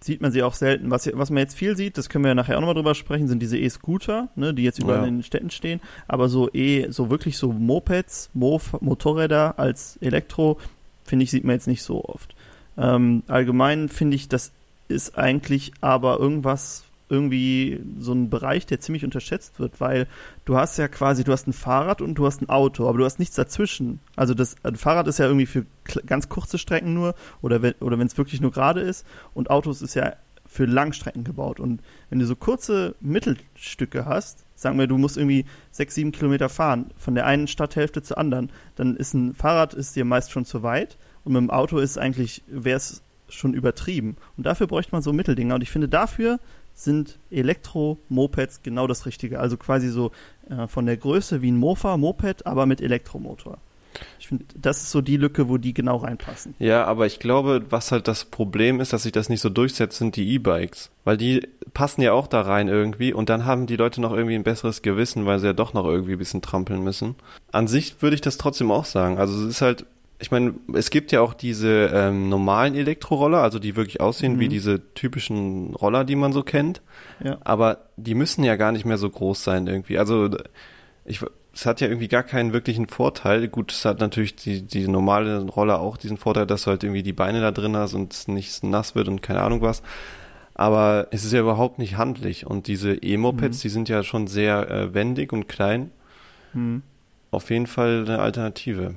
[0.00, 0.90] sieht man sie auch selten.
[0.90, 3.26] Was, was man jetzt viel sieht, das können wir ja nachher auch nochmal drüber sprechen,
[3.26, 5.06] sind diese E-Scooter, ne, die jetzt überall Ja.
[5.06, 5.80] in den Städten stehen.
[6.06, 10.58] Aber so E, so wirklich so Mopeds, Mof Motorräder als Elektro,
[11.04, 12.36] finde ich, sieht man jetzt nicht so oft.
[12.78, 14.52] Ähm, allgemein finde ich, das
[14.88, 20.06] ist eigentlich aber irgendwas, irgendwie so ein Bereich, der ziemlich unterschätzt wird, weil
[20.44, 23.04] du hast ja quasi, du hast ein Fahrrad und du hast ein Auto, aber du
[23.04, 24.00] hast nichts dazwischen.
[24.16, 25.66] Also das ein Fahrrad ist ja irgendwie für
[26.04, 29.82] ganz kurze Strecken nur oder wenn oder wenn es wirklich nur gerade ist und Autos
[29.82, 30.14] ist ja
[30.46, 35.44] für Langstrecken gebaut und wenn du so kurze Mittelstücke hast, sagen wir, du musst irgendwie
[35.70, 39.96] sechs, sieben Kilometer fahren von der einen Stadthälfte zur anderen, dann ist ein Fahrrad ist
[39.96, 44.16] dir meist schon zu weit und mit dem Auto ist eigentlich wäre es schon übertrieben
[44.36, 46.38] und dafür bräuchte man so Mitteldinger und ich finde dafür
[46.76, 49.40] sind Elektro-Mopeds genau das Richtige.
[49.40, 50.12] Also quasi so
[50.50, 53.58] äh, von der Größe wie ein Mofa, Moped, aber mit Elektromotor.
[54.18, 56.54] Ich finde, das ist so die Lücke, wo die genau reinpassen.
[56.58, 59.96] Ja, aber ich glaube, was halt das Problem ist, dass sich das nicht so durchsetzt,
[59.96, 60.90] sind die E-Bikes.
[61.04, 64.34] Weil die passen ja auch da rein irgendwie und dann haben die Leute noch irgendwie
[64.34, 67.14] ein besseres Gewissen, weil sie ja doch noch irgendwie ein bisschen trampeln müssen.
[67.52, 69.18] An sich würde ich das trotzdem auch sagen.
[69.18, 69.86] Also es ist halt,
[70.18, 74.40] ich meine, es gibt ja auch diese ähm, normalen Elektroroller, also die wirklich aussehen Mhm.
[74.40, 76.80] wie diese typischen Roller, die man so kennt.
[77.22, 77.38] Ja.
[77.44, 79.98] Aber die müssen ja gar nicht mehr so groß sein irgendwie.
[79.98, 80.30] Also
[81.04, 81.20] ich,
[81.52, 83.48] es hat ja irgendwie gar keinen wirklichen Vorteil.
[83.48, 87.02] Gut, es hat natürlich die, die normale Roller auch diesen Vorteil, dass du halt irgendwie
[87.02, 89.82] die Beine da drin hast und es nicht nass wird und keine Ahnung was.
[90.54, 92.46] Aber es ist ja überhaupt nicht handlich.
[92.46, 93.62] Und diese E-Mopeds, Mhm.
[93.62, 95.90] die sind ja schon sehr äh, wendig und klein.
[96.52, 96.82] Hm.
[97.30, 98.94] Auf jeden Fall eine Alternative.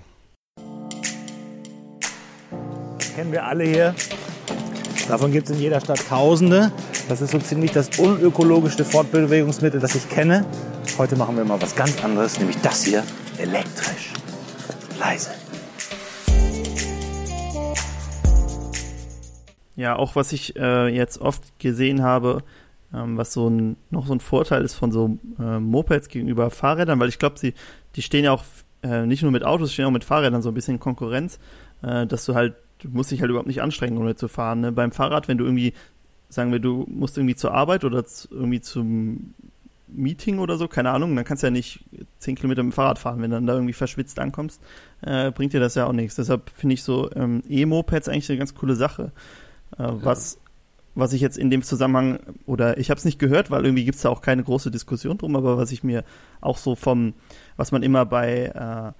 [3.20, 3.96] Kennen wir alle hier.
[5.10, 6.72] Davon gibt es in jeder Stadt Tausende.
[7.10, 10.46] Das ist so ziemlich das unökologischste Fortbewegungsmittel, das ich kenne.
[10.98, 13.04] Heute machen wir mal was ganz anderes, nämlich das hier,
[13.38, 14.14] elektrisch.
[14.98, 15.32] Leise.
[19.76, 22.44] Ja, auch was ich äh, jetzt oft gesehen habe,
[22.94, 27.02] ähm, was so ein, noch so ein Vorteil ist von so äh, Mopeds gegenüber Fahrrädern,
[27.02, 28.46] weil ich glaube, die stehen ja auch
[28.82, 31.38] äh, nicht nur mit Autos, stehen auch mit Fahrrädern so ein bisschen in Konkurrenz,
[31.82, 34.62] äh, dass du halt, du musst dich halt überhaupt nicht anstrengen, um zu fahren.
[34.62, 34.72] Ne?
[34.72, 35.74] Beim Fahrrad, wenn du irgendwie,
[36.30, 39.34] sagen wir, du musst irgendwie zur Arbeit oder irgendwie zum
[39.88, 41.84] Meeting oder so, keine Ahnung, dann kannst du ja nicht
[42.20, 44.62] zehn Kilometer mit dem Fahrrad fahren, wenn du dann da irgendwie verschwitzt ankommst,
[45.02, 46.16] äh, bringt dir das ja auch nichts.
[46.16, 49.12] Deshalb finde ich so ähm, E-Mopeds eigentlich eine ganz coole Sache.
[49.78, 50.40] Äh, was,
[50.96, 53.96] was ich jetzt in dem Zusammenhang, oder ich habe es nicht gehört, weil irgendwie gibt
[53.96, 56.04] es da auch keine große Diskussion drum, aber was ich mir
[56.42, 57.14] auch so vom,
[57.58, 58.92] was man immer bei äh,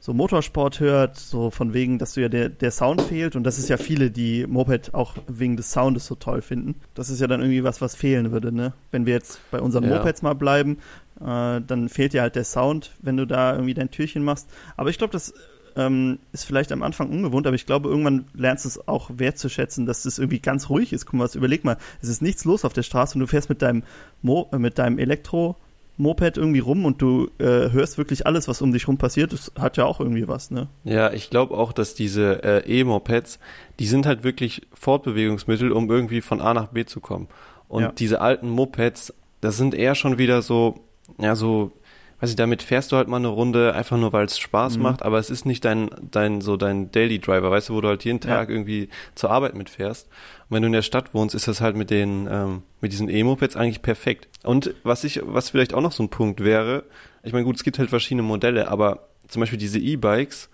[0.00, 3.58] so Motorsport hört, so von wegen, dass du ja der, der Sound fehlt und das
[3.58, 6.76] ist ja viele, die Moped auch wegen des Soundes so toll finden.
[6.94, 8.74] Das ist ja dann irgendwie was, was fehlen würde, ne?
[8.92, 9.96] Wenn wir jetzt bei unseren Ja.
[9.96, 10.78] Mopeds mal bleiben,
[11.20, 14.48] äh, dann fehlt dir halt der Sound, wenn du da irgendwie dein Türchen machst.
[14.76, 15.34] Aber ich glaube, das
[15.74, 19.84] ähm, ist vielleicht am Anfang ungewohnt, aber ich glaube, irgendwann lernst du es auch wertzuschätzen,
[19.84, 21.06] dass es irgendwie ganz ruhig ist.
[21.06, 23.48] Guck mal, was, überleg mal, es ist nichts los auf der Straße und du fährst
[23.48, 23.82] mit deinem,
[24.22, 25.56] Mo äh, mit deinem Elektro
[25.98, 29.32] Moped irgendwie rum und du äh, hörst wirklich alles, was um dich rum passiert.
[29.32, 30.68] Das hat ja auch irgendwie was, ne?
[30.84, 33.38] Ja, ich glaube auch, dass diese äh, E-Mopeds,
[33.78, 37.28] die sind halt wirklich Fortbewegungsmittel, um irgendwie von A nach B zu kommen.
[37.68, 37.92] Und Ja.
[37.92, 40.76] diese alten Mopeds, das sind eher schon wieder so,
[41.20, 41.72] ja, so,
[42.20, 44.82] weiß ich, damit fährst du halt mal eine Runde, einfach nur weil es Spaß Mhm.
[44.82, 47.88] macht, aber es ist nicht dein, dein, so dein Daily Driver, weißt du, wo du
[47.88, 48.36] halt jeden Ja.
[48.36, 50.06] Tag irgendwie zur Arbeit mitfährst.
[50.48, 53.08] Und wenn du in der Stadt wohnst, ist das halt mit den, ähm, mit diesen
[53.08, 54.28] E-Mopeds eigentlich perfekt.
[54.42, 56.84] Und was ich, was vielleicht auch noch so ein Punkt wäre,
[57.22, 60.48] ich meine, gut, es gibt halt verschiedene Modelle, aber zum Beispiel diese E-Bikes,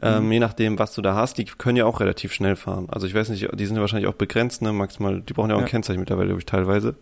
[0.00, 2.86] ähm, je nachdem, was du da hast, die können ja auch relativ schnell fahren.
[2.90, 5.56] Also ich weiß nicht, die sind ja wahrscheinlich auch begrenzt, ne, maximal, die brauchen ja
[5.56, 5.70] auch ein Ja.
[5.70, 6.94] Kennzeichen mittlerweile, glaube ich, teilweise.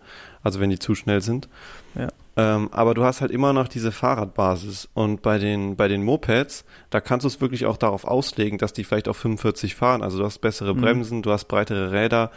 [0.42, 1.48] Also wenn die zu schnell sind.
[1.94, 2.08] Ja.
[2.38, 4.88] Ähm, aber du hast halt immer noch diese Fahrradbasis.
[4.92, 8.72] Und bei den, bei den Mopeds, da kannst du es wirklich auch darauf auslegen, dass
[8.74, 10.02] die vielleicht auf 45 fahren.
[10.02, 10.80] Also du hast bessere Mhm.
[10.82, 12.30] Bremsen, du hast breitere Räder,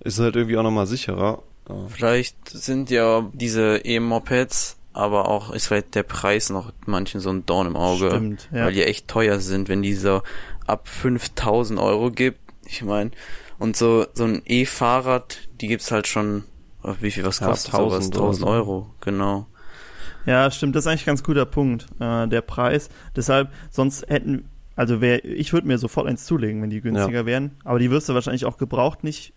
[0.00, 1.42] ist halt irgendwie auch nochmal sicherer.
[1.88, 7.44] Vielleicht sind ja diese E-Mopeds, aber auch ist vielleicht der Preis noch manchen so ein
[7.46, 8.10] Dorn im Auge.
[8.10, 8.66] Stimmt, ja.
[8.66, 10.22] Weil die echt teuer sind, wenn die so
[10.66, 12.38] ab 5000 Euro gibt.
[12.66, 13.10] Ich meine,
[13.58, 16.44] und so, so ein E-Fahrrad, die gibt's halt schon,
[17.00, 17.94] wie viel was Ja, kostet sowas?
[17.94, 18.52] 1000 oder 1000 so.
[18.52, 19.46] Euro, genau.
[20.26, 22.88] Ja, stimmt, das ist eigentlich ein ganz guter Punkt, äh, der Preis.
[23.14, 27.52] Deshalb, sonst hätten, also wär, ich würde mir sofort eins zulegen, wenn die günstiger wären.
[27.64, 29.32] Aber die wirst du wahrscheinlich auch gebraucht nicht,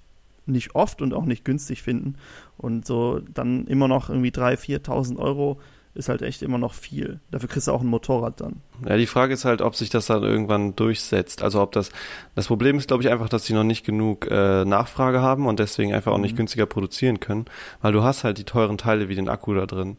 [0.47, 2.15] nicht oft und auch nicht günstig finden.
[2.57, 5.59] Und so dann immer noch irgendwie 3.000, 4.000 Euro
[5.95, 7.19] ist halt echt immer noch viel.
[7.31, 8.57] Dafür kriegst du auch ein Motorrad dann.
[8.87, 11.41] Ja, die Frage ist halt, ob sich das dann irgendwann durchsetzt.
[11.41, 11.91] Also ob das,
[12.35, 15.59] das Problem ist, glaube ich, einfach, dass sie noch nicht genug äh, Nachfrage haben und
[15.59, 16.37] deswegen einfach auch nicht Mhm.
[16.37, 17.45] günstiger produzieren können,
[17.81, 19.97] weil du hast halt die teuren Teile wie den Akku da drin.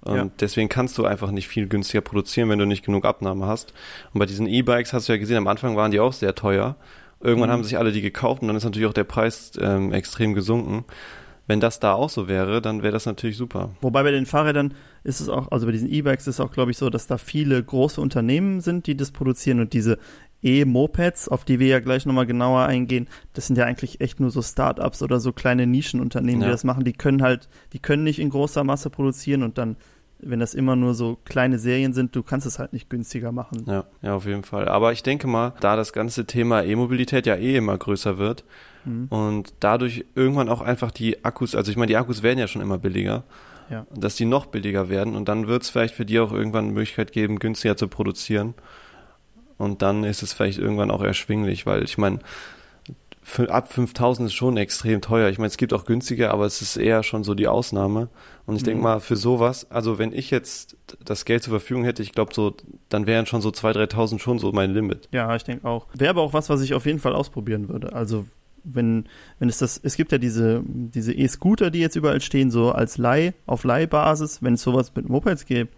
[0.00, 0.26] Und Ja.
[0.40, 3.72] deswegen kannst du einfach nicht viel günstiger produzieren, wenn du nicht genug Abnahme hast.
[4.12, 6.76] Und bei diesen E-Bikes hast du ja gesehen, am Anfang waren die auch sehr teuer.
[7.20, 7.52] Irgendwann Mhm.
[7.52, 10.84] haben sich alle die gekauft und dann ist natürlich auch der Preis ähm, extrem gesunken.
[11.46, 13.70] Wenn das da auch so wäre, dann wäre das natürlich super.
[13.80, 14.74] Wobei bei den Fahrrädern
[15.04, 17.18] ist es auch, also bei diesen E-Bikes ist es auch, glaube ich, so, dass da
[17.18, 19.98] viele große Unternehmen sind, die das produzieren und diese
[20.44, 24.30] E-Mopeds, auf die wir ja gleich nochmal genauer eingehen, das sind ja eigentlich echt nur
[24.30, 26.52] so Startups oder so kleine Nischenunternehmen, die Ja.
[26.52, 26.84] das machen.
[26.84, 29.76] Die können halt, die können nicht in großer Masse produzieren und dann,
[30.22, 33.64] wenn das immer nur so kleine Serien sind, du kannst es halt nicht günstiger machen.
[33.66, 34.68] Ja, ja, auf jeden Fall.
[34.68, 38.44] Aber ich denke mal, da das ganze Thema E-Mobilität ja eh immer größer wird
[38.84, 39.06] Mhm.
[39.10, 42.62] und dadurch irgendwann auch einfach die Akkus, also ich meine, die Akkus werden ja schon
[42.62, 43.22] immer billiger,
[43.70, 43.86] Ja.
[43.94, 46.72] dass die noch billiger werden und dann wird es vielleicht für die auch irgendwann eine
[46.74, 48.54] Möglichkeit geben, günstiger zu produzieren.
[49.58, 52.18] Und dann ist es vielleicht irgendwann auch erschwinglich, weil ich meine,
[53.24, 55.28] für, ab 5000 ist schon extrem teuer.
[55.28, 58.08] Ich meine, es gibt auch günstiger, aber es ist eher schon so die Ausnahme.
[58.46, 58.82] Und ich denke Mhm.
[58.82, 62.54] mal, für sowas, also wenn ich jetzt das Geld zur Verfügung hätte, ich glaube so,
[62.88, 65.08] dann wären schon so 2.000, 3.000 schon so mein Limit.
[65.12, 65.86] Ja, ich denke auch.
[65.94, 67.92] Wäre aber auch was, was ich auf jeden Fall ausprobieren würde.
[67.92, 68.26] Also
[68.64, 69.06] wenn,
[69.38, 72.98] wenn es das, es gibt ja diese, diese E-Scooter, die jetzt überall stehen, so als
[72.98, 75.72] Leih, auf Leihbasis, wenn es sowas mit Mopeds gibt,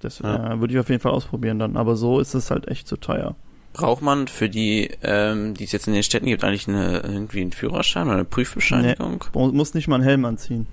[0.00, 0.54] das Ja.
[0.54, 1.76] äh, würde ich auf jeden Fall ausprobieren dann.
[1.76, 3.36] Aber so ist es halt echt zu teuer.
[3.74, 7.42] Braucht man für die, ähm, die es jetzt in den Städten gibt, eigentlich eine, irgendwie
[7.42, 9.24] einen Führerschein oder eine Prüfbescheinigung?
[9.34, 10.66] Man muss nicht mal einen Helm anziehen.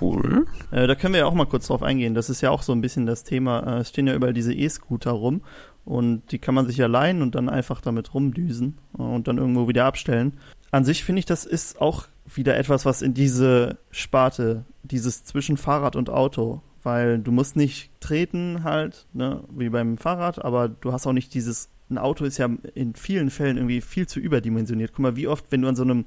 [0.00, 0.46] Cool.
[0.72, 2.14] Äh, da können wir ja auch mal kurz drauf eingehen.
[2.14, 3.78] Das ist ja auch so ein bisschen das Thema.
[3.78, 5.42] Äh, es stehen ja überall diese E-Scooter rum
[5.84, 9.68] und die kann man sich ja leihen und dann einfach damit rumdüsen und dann irgendwo
[9.68, 10.38] wieder abstellen.
[10.70, 15.56] An sich finde ich, das ist auch wieder etwas, was in diese Sparte, dieses zwischen
[15.56, 20.92] Fahrrad und Auto, weil du musst nicht treten halt, ne, wie beim Fahrrad, aber du
[20.92, 24.92] hast auch nicht dieses, ein Auto ist ja in vielen Fällen irgendwie viel zu überdimensioniert.
[24.92, 26.06] Guck mal, wie oft, wenn du an so einem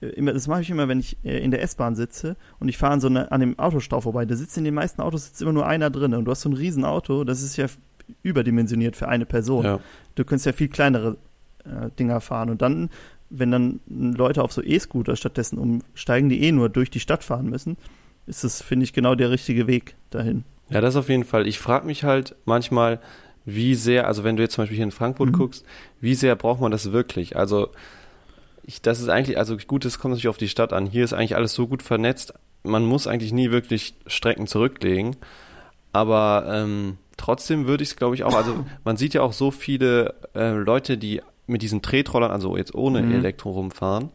[0.00, 2.76] äh, immer, das mache ich immer, wenn ich äh, in der S-Bahn sitze und ich
[2.76, 4.26] fahre an so eine, an dem Autostau vorbei.
[4.26, 6.50] Da sitzt in den meisten Autos sitzt immer nur einer drin und du hast so
[6.50, 7.66] ein Riesenauto, das ist ja
[8.22, 9.64] überdimensioniert für eine Person.
[9.64, 9.80] Ja.
[10.14, 11.16] Du könntest ja viel kleinere
[11.64, 12.90] äh, Dinger fahren und dann,
[13.30, 17.48] wenn dann Leute auf so E-Scooter stattdessen umsteigen, die eh nur durch die Stadt fahren
[17.48, 17.76] müssen,
[18.26, 20.44] ist das, finde ich, genau der richtige Weg dahin.
[20.68, 21.46] Ja, das auf jeden Fall.
[21.46, 23.00] Ich frage mich halt manchmal,
[23.44, 25.32] wie sehr, also wenn du jetzt zum Beispiel hier in Frankfurt Mhm.
[25.32, 25.64] guckst,
[26.00, 27.36] wie sehr braucht man das wirklich?
[27.36, 27.68] Also
[28.64, 30.86] ich, das ist eigentlich, also gut, das kommt natürlich auf die Stadt an.
[30.86, 35.16] Hier ist eigentlich alles so gut vernetzt, man muss eigentlich nie wirklich Strecken zurücklegen.
[35.92, 39.50] Aber ähm, trotzdem würde ich es, glaube ich, auch, also man sieht ja auch so
[39.50, 43.12] viele äh, Leute, die mit diesen Tretrollern, also jetzt ohne Mhm.
[43.12, 44.10] Elektro rumfahren.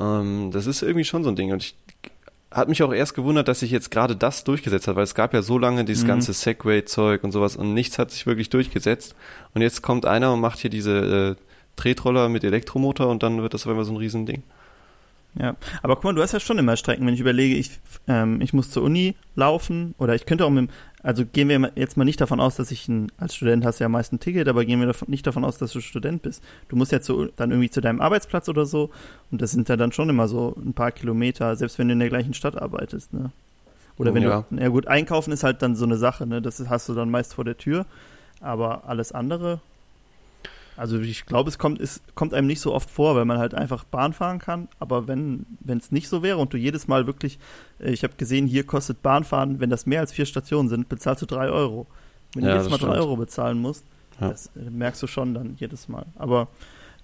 [0.00, 1.52] Ähm, das ist irgendwie schon so ein Ding.
[1.52, 1.76] Und ich
[2.54, 5.34] hat mich auch erst gewundert, dass sich jetzt gerade das durchgesetzt hat, weil es gab
[5.34, 6.08] ja so lange dieses Mhm.
[6.08, 9.14] ganze Segway-Zeug und sowas und nichts hat sich wirklich durchgesetzt.
[9.54, 11.42] Und jetzt kommt einer und macht hier diese äh,
[11.76, 14.42] Tretroller mit Elektromotor und dann wird das auf einmal so ein Riesending.
[15.38, 18.42] Ja, aber guck mal, du hast ja schon immer Strecken, wenn ich überlege, ich, ähm,
[18.42, 21.96] ich muss zur Uni laufen oder ich könnte auch mit, dem- also gehen wir jetzt
[21.96, 24.66] mal nicht davon aus, dass ich ein, als Student hast ja meist ein Ticket, aber
[24.66, 26.44] gehen wir davon, nicht davon aus, dass du Student bist.
[26.68, 28.90] Du musst ja zu, dann irgendwie zu deinem Arbeitsplatz oder so
[29.30, 32.00] und das sind ja dann schon immer so ein paar Kilometer, selbst wenn du in
[32.00, 33.30] der gleichen Stadt arbeitest, ne?
[33.96, 34.44] Oder wenn Ja.
[34.50, 36.42] du, ja gut, einkaufen ist halt dann so eine Sache, ne?
[36.42, 37.86] Das hast du dann meist vor der Tür.
[38.40, 39.60] Aber alles andere,
[40.76, 43.54] also ich glaube, es kommt, es kommt einem nicht so oft vor, weil man halt
[43.54, 44.68] einfach Bahn fahren kann.
[44.78, 47.38] Aber wenn es nicht so wäre und du jedes Mal wirklich,
[47.78, 51.22] äh, ich habe gesehen, hier kostet Bahnfahren, wenn das mehr als vier Stationen sind, bezahlst
[51.22, 51.86] du drei Euro.
[52.34, 52.96] Wenn Ja, du jedes Mal drei.
[52.98, 53.84] Euro bezahlen musst,
[54.20, 54.30] Ja.
[54.30, 56.06] das äh, merkst du schon dann jedes Mal.
[56.16, 56.48] Aber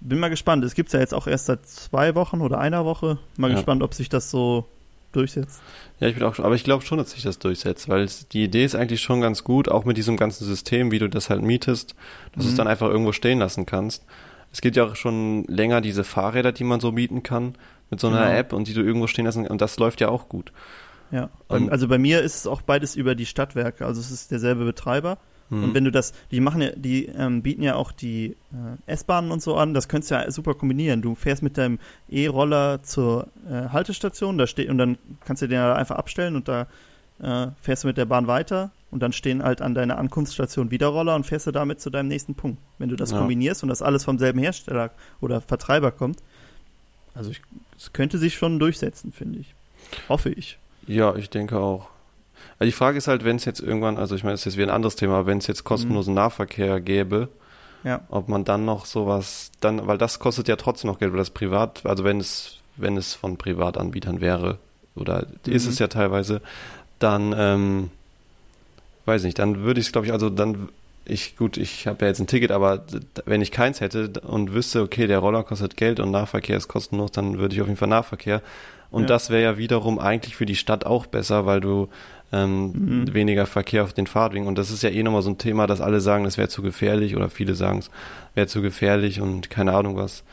[0.01, 0.63] bin mal gespannt.
[0.63, 3.17] Es gibt's ja jetzt auch erst seit zwei Wochen oder einer Woche.
[3.37, 3.55] Mal Ja.
[3.57, 4.65] gespannt, ob sich das so
[5.11, 5.61] durchsetzt.
[5.99, 8.27] Ja, ich bin auch schon, aber ich glaube schon, dass sich das durchsetzt, weil es,
[8.27, 11.29] die Idee ist eigentlich schon ganz gut, auch mit diesem ganzen System, wie du das
[11.29, 11.95] halt mietest,
[12.33, 12.57] dass du es Mhm.
[12.57, 14.03] dann einfach irgendwo stehen lassen kannst.
[14.51, 17.55] Es gibt ja auch schon länger diese Fahrräder, die man so mieten kann,
[17.89, 18.37] mit so einer Genau.
[18.37, 20.51] App und die du irgendwo stehen lassen und das läuft ja auch gut.
[21.11, 21.29] Ja.
[21.47, 23.85] Und- also bei mir ist es auch beides über die Stadtwerke.
[23.85, 25.17] Also es ist derselbe Betreiber.
[25.49, 25.63] Mhm.
[25.63, 28.35] Und wenn du das, die machen ja, die ähm, bieten ja auch die
[28.87, 31.01] äh, S-Bahnen und so an, das könntest du ja super kombinieren.
[31.01, 35.57] Du fährst mit deinem E-Roller zur äh, Haltestation, da steht und dann kannst du den
[35.57, 36.67] da einfach abstellen und da
[37.21, 40.87] äh, fährst du mit der Bahn weiter und dann stehen halt an deiner Ankunftsstation wieder
[40.87, 42.59] Roller und fährst du damit zu deinem nächsten Punkt.
[42.77, 43.17] Wenn du das Ja.
[43.19, 46.19] kombinierst und das alles vom selben Hersteller oder Vertreiber kommt,
[47.13, 47.41] also ich-
[47.77, 49.53] es könnte sich schon durchsetzen, finde ich.
[50.07, 50.57] Hoffe ich.
[50.87, 51.89] Ja, ich denke auch.
[52.59, 54.57] Also die Frage ist halt, wenn es jetzt irgendwann, also ich meine, das ist jetzt
[54.57, 57.29] wieder ein anderes Thema, wenn es jetzt kostenlosen Nahverkehr gäbe,
[57.83, 58.01] Ja.
[58.09, 61.29] ob man dann noch sowas, dann, weil das kostet ja trotzdem noch Geld, weil das
[61.29, 64.57] privat, also wenn es, wenn es von Privatanbietern wäre,
[64.95, 65.69] oder ist Mhm.
[65.69, 66.41] es ja teilweise,
[66.99, 67.91] dann, ähm,
[69.05, 70.69] weiß nicht, dann würde ich es, glaube ich, also dann,
[71.05, 72.83] ich, gut, ich habe ja jetzt ein Ticket, aber
[73.25, 77.11] wenn ich keins hätte und wüsste, okay, der Roller kostet Geld und Nahverkehr ist kostenlos,
[77.11, 78.41] dann würde ich auf jeden Fall Nahverkehr.
[78.91, 79.07] Und Ja.
[79.07, 81.89] das wäre ja wiederum eigentlich für die Stadt auch besser, weil du
[82.31, 83.13] ähm, Mhm.
[83.13, 84.47] weniger Verkehr auf den Fahrtwegen.
[84.47, 86.61] Und das ist ja eh nochmal so ein Thema, dass alle sagen, das wäre zu
[86.61, 87.89] gefährlich oder viele sagen, es
[88.35, 90.23] wäre zu gefährlich und keine Ahnung was.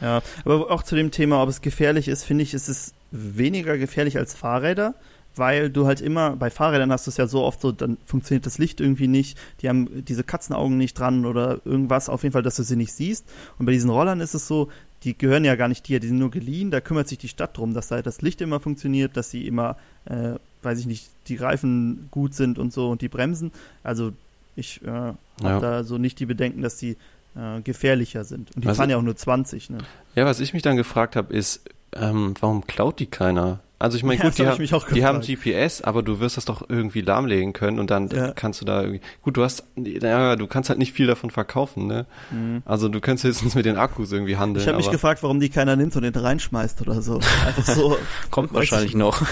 [0.00, 3.76] Ja, aber auch zu dem Thema, ob es gefährlich ist, finde ich, ist es weniger
[3.76, 4.94] gefährlich als Fahrräder,
[5.36, 8.46] weil du halt immer, bei Fahrrädern hast du es ja so oft so, dann funktioniert
[8.46, 12.42] das Licht irgendwie nicht, die haben diese Katzenaugen nicht dran oder irgendwas, auf jeden Fall,
[12.42, 13.26] dass du sie nicht siehst.
[13.58, 14.68] Und bei diesen Rollern ist es so,
[15.04, 17.56] die gehören ja gar nicht dir, die sind nur geliehen, da kümmert sich die Stadt
[17.56, 19.76] drum, dass da das Licht immer funktioniert, dass sie immer,
[20.06, 23.52] äh, weiß ich nicht, die Reifen gut sind und so und die Bremsen.
[23.82, 24.12] Also
[24.56, 25.60] ich äh, habe Ja.
[25.60, 26.96] da so nicht die Bedenken, dass die
[27.36, 28.54] äh, gefährlicher sind.
[28.56, 29.78] Und die Also- fahren ja auch nur 20, ne?
[30.16, 31.62] Ja, was ich mich dann gefragt habe, ist,
[31.94, 33.60] ähm, warum klaut die keiner?
[33.82, 35.22] Also ich meine, Ja, gut, die, hab ha ich mich auch die haben.
[35.22, 38.32] GPS, aber du wirst das doch irgendwie lahmlegen können und dann Ja.
[38.32, 39.00] kannst du da irgendwie.
[39.22, 42.04] Gut, du hast, ja, du kannst halt nicht viel davon verkaufen, ne?
[42.30, 42.62] Mhm.
[42.66, 44.60] Also du kannst höchstens mit den Akkus irgendwie handeln.
[44.62, 47.20] Ich habe mich aber- gefragt, warum die keiner nimmt und den reinschmeißt oder so.
[47.46, 47.96] Einfach so.
[48.30, 49.22] Kommt Weiß wahrscheinlich ich- noch.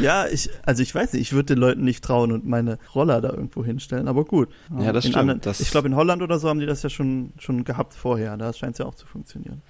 [0.00, 3.20] Ja, ich, also ich weiß nicht, ich würde den Leuten nicht trauen und meine Roller
[3.20, 4.48] da irgendwo hinstellen, aber gut.
[4.80, 6.82] Ja, das in stimmt, Anderen, das- ich glaube, in Holland oder so haben die das
[6.82, 8.34] ja schon, schon gehabt vorher.
[8.38, 9.60] Da scheint es ja auch zu funktionieren.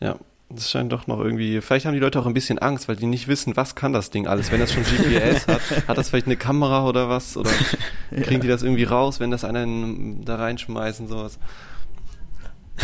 [0.00, 0.16] Ja,
[0.50, 1.60] das scheint doch noch irgendwie.
[1.60, 4.10] Vielleicht haben die Leute auch ein bisschen Angst, weil die nicht wissen, was kann das
[4.10, 4.52] Ding alles.
[4.52, 7.36] Wenn das schon GPS hat, hat das vielleicht eine Kamera oder was?
[7.36, 7.50] Oder
[8.22, 11.38] kriegen die das irgendwie raus, wenn das einen da reinschmeißen, sowas?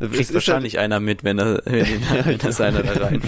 [0.00, 3.20] Es Kriegt wahrscheinlich einer mit, wenn, er, wenn, das einer da rein.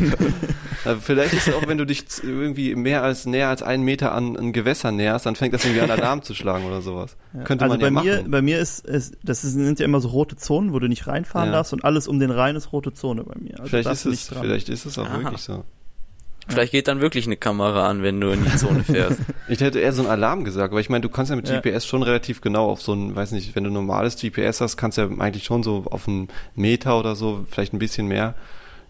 [0.85, 4.12] Also vielleicht ist es auch, wenn du dich irgendwie mehr als näher als einen Meter
[4.12, 7.16] an ein Gewässer näherst, dann fängt das irgendwie an Alarm zu schlagen oder sowas.
[7.33, 7.42] Ja.
[7.44, 8.31] Könnte also man bei ja mir, machen.
[8.31, 11.48] bei mir ist, ist das sind ja immer so rote Zonen, wo du nicht reinfahren
[11.48, 11.57] Ja.
[11.57, 13.55] darfst und alles um den Rhein ist rote Zone bei mir.
[13.61, 14.42] Also vielleicht ist es, nicht dran.
[14.42, 15.20] vielleicht ist es auch Aha.
[15.22, 15.64] wirklich so.
[16.49, 19.19] Vielleicht geht dann wirklich eine Kamera an, wenn du in die Zone fährst.
[19.49, 21.61] Ich hätte eher so ein Alarm gesagt, weil ich meine, du kannst ja mit Ja.
[21.61, 24.97] GPS schon relativ genau auf so ein, weiß nicht, wenn du normales GPS hast, kannst
[24.97, 28.35] du ja eigentlich schon so auf einen Meter oder so, vielleicht ein bisschen mehr,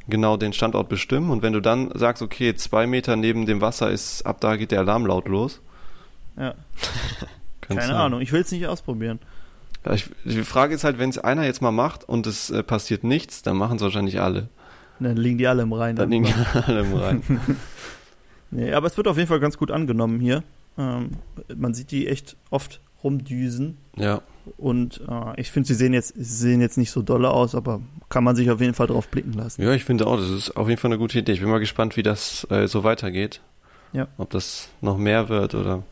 [0.09, 1.31] genau den Standort bestimmen.
[1.31, 4.71] Und wenn du dann sagst, okay, zwei Meter neben dem Wasser ist, ab da geht
[4.71, 5.61] der Alarm laut los.
[6.39, 6.55] Ja.
[7.61, 9.19] Keine du- Ahnung, ich will es nicht ausprobieren.
[9.85, 12.63] Ja, ich, die Frage ist halt, wenn es einer jetzt mal macht und es äh,
[12.63, 14.49] passiert nichts, dann machen es wahrscheinlich alle.
[15.01, 15.97] Dann liegen die alle im Rhein.
[15.97, 16.33] Dann liegen
[16.67, 17.23] alle im Rhein.
[18.55, 20.45] Nee, aber es wird auf jeden Fall ganz gut angenommen hier.
[20.79, 21.11] Ähm,
[21.57, 23.79] man sieht die echt oft rumdüsen.
[23.97, 24.23] Ja.
[24.57, 27.81] Und äh, ich finde, sie sehen jetzt, sie sehen jetzt nicht so dolle aus, aber
[28.09, 29.61] kann man sich auf jeden Fall drauf blicken lassen.
[29.61, 31.33] Ja, ich finde auch, das ist auf jeden Fall eine gute Idee.
[31.33, 33.41] Ich bin mal gespannt, wie das äh, so weitergeht.
[33.93, 34.07] Ja.
[34.19, 35.83] Ob das noch mehr wird oder.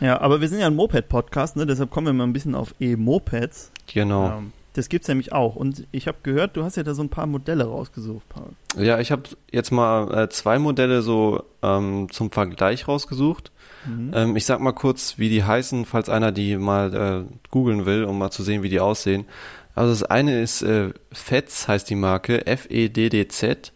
[0.00, 1.64] Ja, aber wir sind ja ein Moped-Podcast, ne?
[1.64, 3.70] deshalb kommen wir mal ein bisschen auf E-Mopeds.
[3.86, 4.38] Genau.
[4.38, 5.56] Ähm, das gibt's nämlich auch.
[5.56, 8.50] Und ich habe gehört, du hast ja da so ein paar Modelle rausgesucht, Paul.
[8.76, 13.52] Ja, ich habe jetzt mal äh, zwei Modelle so ähm, zum Vergleich rausgesucht.
[13.86, 14.12] Mhm.
[14.14, 16.94] Ähm, ich sag mal kurz, wie die heißen, falls einer die mal
[17.28, 19.26] äh, googeln will, um mal zu sehen, wie die aussehen.
[19.74, 23.72] Also das eine ist äh, FEDZ, heißt die Marke, F-E-D-D-Z.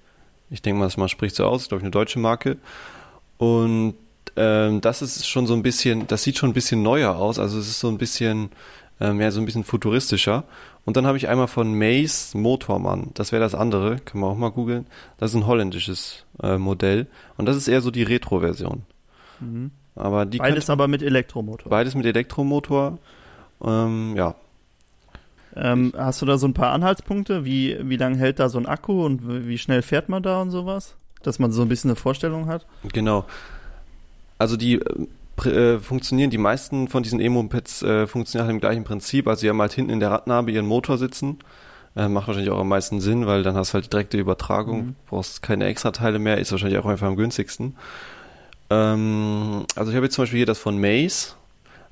[0.51, 2.59] Ich denke mal, das mal spricht so aus, ist glaube ich eine deutsche Marke.
[3.39, 3.95] Und
[4.37, 7.59] ähm, das ist schon so ein bisschen, das sieht schon ein bisschen neuer aus, also
[7.59, 8.51] es ist so ein bisschen,
[9.01, 10.45] ähm, ja, so ein bisschen futuristischer.
[10.87, 14.37] Und dann habe ich einmal von Mace Motormann, das wäre das andere, kann man auch
[14.37, 14.87] mal googeln.
[15.19, 18.83] Das ist ein holländisches äh, Modell und das ist eher so die Retro-Version.
[19.41, 19.73] Mhm.
[19.97, 21.69] Aber die Beides könnte- aber mit Elektromotor.
[21.71, 22.99] beides mit Elektromotor.
[23.65, 24.35] Ähm, ja,
[25.57, 27.45] Ähm, hast du da so ein paar Anhaltspunkte?
[27.47, 30.51] Wie, wie lange hält da so ein Akku und wie schnell fährt man da und
[30.51, 30.97] sowas?
[31.23, 32.67] Dass man so ein bisschen eine Vorstellung hat?
[32.93, 33.25] Genau.
[34.39, 34.81] Also die
[35.45, 39.29] äh, funktionieren, die meisten von diesen E-Mopeds äh, funktionieren nach dem gleichen Prinzip.
[39.29, 41.39] Also sie haben halt hinten in der Radnabe ihren Motor sitzen.
[41.95, 44.95] Äh, macht wahrscheinlich auch am meisten Sinn, weil dann hast du halt direkte Übertragung, Mhm.
[45.09, 47.75] brauchst keine extra Teile mehr, ist wahrscheinlich auch einfach am günstigsten.
[48.71, 51.35] Ähm, also ich habe jetzt zum Beispiel hier das von Maze.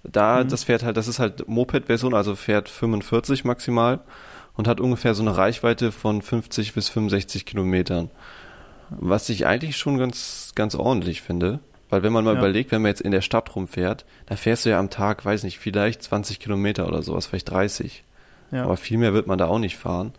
[0.02, 0.48] Da, Mhm.
[0.48, 4.00] das fährt halt, das ist halt Moped-Version, also fährt 45 maximal
[4.56, 8.10] und hat ungefähr so eine Reichweite von 50 bis 65 Kilometern.
[8.90, 11.60] Was ich eigentlich schon ganz, ganz ordentlich finde.
[11.94, 12.40] Weil wenn man mal Ja.
[12.40, 15.44] überlegt, wenn man jetzt in der Stadt rumfährt, da fährst du ja am Tag, weiß
[15.44, 18.02] nicht, vielleicht 20 Kilometer oder sowas, vielleicht 30.
[18.50, 18.64] Ja.
[18.64, 20.12] Aber viel mehr wird man da auch nicht fahren.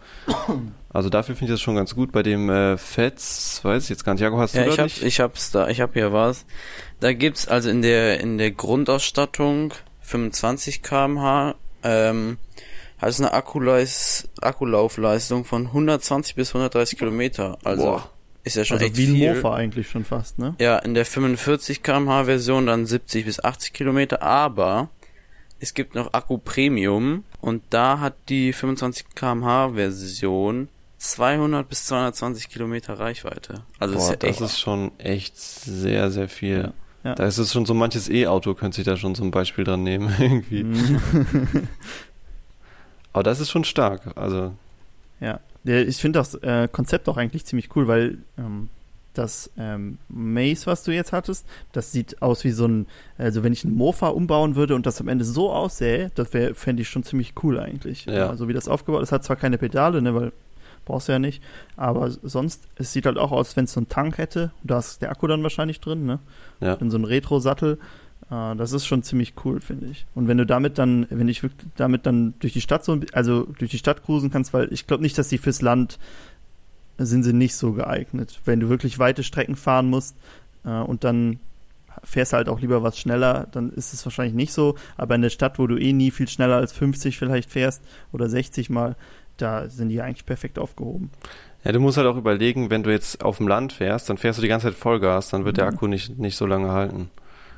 [0.94, 2.14] Also dafür finde ich das schon ganz gut.
[2.14, 4.22] Bei dem äh, Fetz, weiß ich jetzt gar nicht.
[4.22, 5.04] Jakob, hast Ja, du ich da hab, nicht?
[5.04, 6.46] ich hab's da, ich hab hier was.
[7.02, 12.38] Da gibt's also in der, in der Grundausstattung 25 kmh, ähm,
[13.00, 17.58] hat es eine Akkuleis, Akkulaufleistung von 120 bis 130 Kilometer.
[17.66, 18.10] Also, Boah.
[18.46, 19.36] Ist ja schon Also echt wie ein viel.
[19.36, 20.56] Mofa eigentlich schon fast, ne?
[20.60, 24.90] Ja, in der 45 kmh Version dann 70 bis 80 Kilometer, aber
[25.60, 32.50] es gibt noch Akku Premium und da hat die 25 kmh Version 200 bis 220
[32.50, 33.64] Kilometer Reichweite.
[33.80, 34.42] Also Boah, ist ja das echt.
[34.42, 36.62] ist schon echt sehr, sehr viel.
[36.62, 36.74] Ja.
[37.04, 37.14] Ja.
[37.16, 40.12] Da ist es schon so manches E-Auto, könnte sich da schon zum Beispiel dran nehmen,
[40.20, 40.64] irgendwie.
[40.64, 41.00] Mhm.
[43.14, 44.02] Aber das ist schon stark.
[44.18, 44.54] Also,
[45.20, 48.70] Ja, ich finde das äh, Konzept auch eigentlich ziemlich cool, weil ähm,
[49.14, 53.54] das ähm, Maze, was du jetzt hattest, das sieht aus wie so ein, also wenn
[53.54, 56.90] ich einen Mofa umbauen würde und das am Ende so aussähe, das wäre, fände ich
[56.90, 58.06] schon ziemlich cool eigentlich.
[58.06, 58.30] Ja.
[58.30, 60.32] Also wie das aufgebaut ist, hat zwar keine Pedale, ne, weil
[60.86, 61.42] brauchst du ja nicht,
[61.76, 65.02] aber sonst, es sieht halt auch aus, wenn es so einen Tank hätte, da ist
[65.02, 66.20] der Akku dann wahrscheinlich drin, ne?
[66.62, 66.76] ja.
[66.76, 67.80] in so einem Retro-Sattel.
[68.32, 70.06] Äh, das ist schon ziemlich cool, finde ich.
[70.16, 73.44] Und wenn du damit dann, wenn ich wirklich damit dann durch die Stadt so, also
[73.60, 76.00] durch die Stadt cruisen kannst, weil ich glaube nicht, dass die fürs Land
[76.98, 78.40] sind sie nicht so geeignet.
[78.46, 80.16] Wenn du wirklich weite Strecken fahren musst
[80.64, 81.40] äh, und dann
[82.04, 84.76] fährst halt auch lieber was schneller, dann ist es wahrscheinlich nicht so.
[84.98, 88.30] Aber in der Stadt, wo du eh nie viel schneller als 50 vielleicht fährst oder
[88.30, 88.96] 60 mal,
[89.38, 91.10] da sind die eigentlich perfekt aufgehoben.
[91.64, 94.38] Ja, du musst halt auch überlegen, wenn du jetzt auf dem Land fährst, dann fährst
[94.38, 95.74] du die ganze Zeit Vollgas, dann wird der Mhm.
[95.74, 97.10] Akku nicht, nicht so lange halten.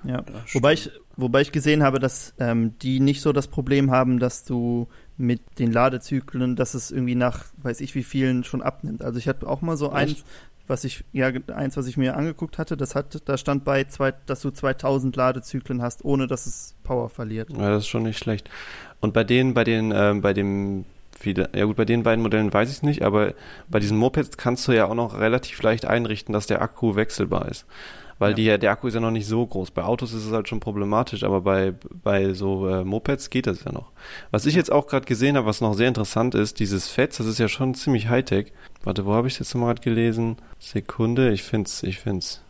[0.08, 4.20] Ja, wobei ich, wobei ich gesehen habe, dass ähm, die nicht so das Problem haben,
[4.20, 9.04] dass du mit den Ladezyklen, dass es irgendwie nach, weiß ich wie vielen schon abnimmt.
[9.04, 10.24] Also ich hatte auch mal so eins,
[10.67, 14.13] was ich, ja, eins, was ich mir angeguckt hatte, das hat, da stand bei, zwei,
[14.26, 17.50] dass du 2000 Ladezyklen hast, ohne dass es Power verliert.
[17.52, 18.50] Ja, das ist schon nicht schlecht.
[19.00, 20.86] Und bei denen, bei den, ähm, bei dem,
[21.26, 23.34] ja gut, bei den beiden Modellen weiß ich es nicht, aber
[23.67, 27.50] bei diesen Mopeds kannst du ja auch noch relativ leicht einrichten, dass der Akku wechselbar
[27.50, 27.65] ist.
[28.20, 28.56] Weil Ja.
[28.56, 29.72] die, der Akku ist ja noch nicht so groß.
[29.72, 33.64] Bei Autos ist es halt schon problematisch, aber bei, bei so äh, Mopeds geht das
[33.64, 33.92] ja noch.
[34.32, 37.28] Was ich jetzt auch gerade gesehen habe, was noch sehr interessant ist, dieses Fetz, das
[37.28, 38.52] ist ja schon ziemlich Hightech.
[38.84, 40.38] Warte, wo habe ich jetzt nochmal gerade gelesen?
[40.60, 42.42] Sekunde, ich find's, ich find's.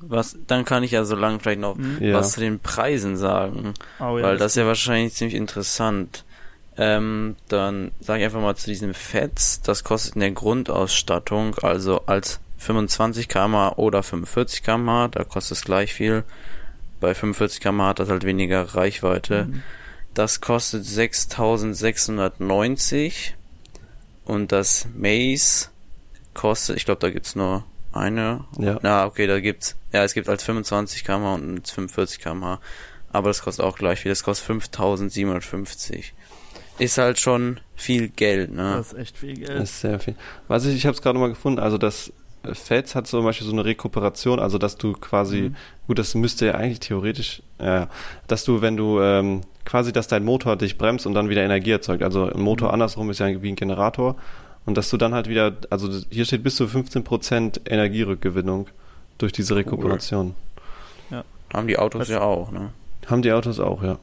[0.00, 1.98] Was, dann kann ich ja so lange vielleicht noch Mhm.
[2.00, 2.14] Ja.
[2.14, 6.24] was zu den Preisen sagen, Oh, ja, weil das ist ja wahrscheinlich ziemlich interessant.
[6.76, 12.02] Ähm, dann sage ich einfach mal zu diesem Fetz, das kostet in der Grundausstattung, also
[12.06, 16.24] als 25 km oder 45 km, da kostet es gleich viel.
[17.00, 19.44] Bei 45 km hat das halt weniger Reichweite.
[19.44, 19.62] Mhm.
[20.14, 23.36] Das kostet 6690
[24.24, 25.68] und das Maze
[26.34, 28.44] kostet, ich glaube, da gibt's nur eine.
[28.58, 28.78] Ja.
[28.82, 32.58] Na, okay, da gibt's, ja, es gibt als 25 km und als 45 km,
[33.12, 36.14] aber das kostet auch gleich viel, das kostet 5750.
[36.78, 38.74] Ist halt schon viel Geld, ne?
[38.76, 39.50] Das ist echt viel Geld.
[39.50, 40.14] Das ist sehr viel.
[40.46, 43.46] Was ich, ich habe es gerade mal gefunden, also das äh, Fetz hat zum Beispiel
[43.46, 45.56] so eine Rekuperation, also dass du quasi, Mhm.
[45.86, 47.88] gut, das müsste ja eigentlich theoretisch, ja,
[48.26, 51.70] dass du, wenn du ähm, quasi, dass dein Motor dich bremst und dann wieder Energie
[51.72, 52.02] erzeugt.
[52.02, 52.74] Also ein Motor Mhm.
[52.74, 54.16] andersrum ist ja wie ein Generator.
[54.66, 58.68] Und dass du dann halt wieder, also hier steht bis zu 15% Energierückgewinnung
[59.16, 60.34] durch diese Rekuperation.
[61.54, 62.70] Haben die Autos Was- ja auch, ne?
[63.06, 63.98] Haben die Autos auch, ja.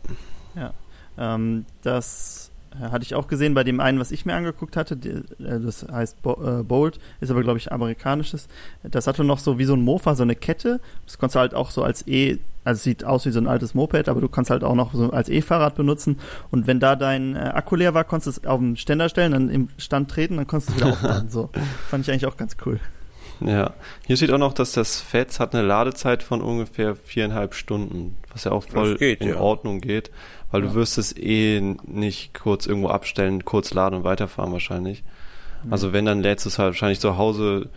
[1.18, 4.98] Ähm, das äh, hatte ich auch gesehen bei dem einen, was ich mir angeguckt hatte.
[4.98, 5.24] Die, äh,
[5.60, 8.48] das heißt Bo äh, Bolt, ist aber, glaube ich, amerikanisches.
[8.84, 10.80] Das hatte noch so wie so ein Mofa, so eine Kette.
[11.06, 13.48] Das konntest du halt auch so als E, also es sieht aus wie so ein
[13.48, 16.20] altes Moped, aber du kannst halt auch noch so als E-Fahrrad benutzen.
[16.52, 19.32] Und wenn da dein äh, Akku leer war, konntest du es auf den Ständer stellen,
[19.32, 21.30] dann im Stand treten, dann konntest du es wieder aufladen.
[21.30, 21.50] So.
[21.90, 22.80] Fand ich eigentlich auch ganz cool.
[23.42, 23.74] Ja,
[24.06, 28.46] hier steht auch noch, dass das Fetz hat eine Ladezeit von ungefähr viereinhalb Stunden, was
[28.46, 29.38] ja auch voll geht, in ja.
[29.38, 30.12] Ordnung geht,
[30.56, 30.70] weil Ja.
[30.70, 35.04] du wirst es eh nicht kurz irgendwo abstellen, kurz laden und weiterfahren wahrscheinlich.
[35.70, 37.70] Also wenn, dann lädst du es halt wahrscheinlich zu Hause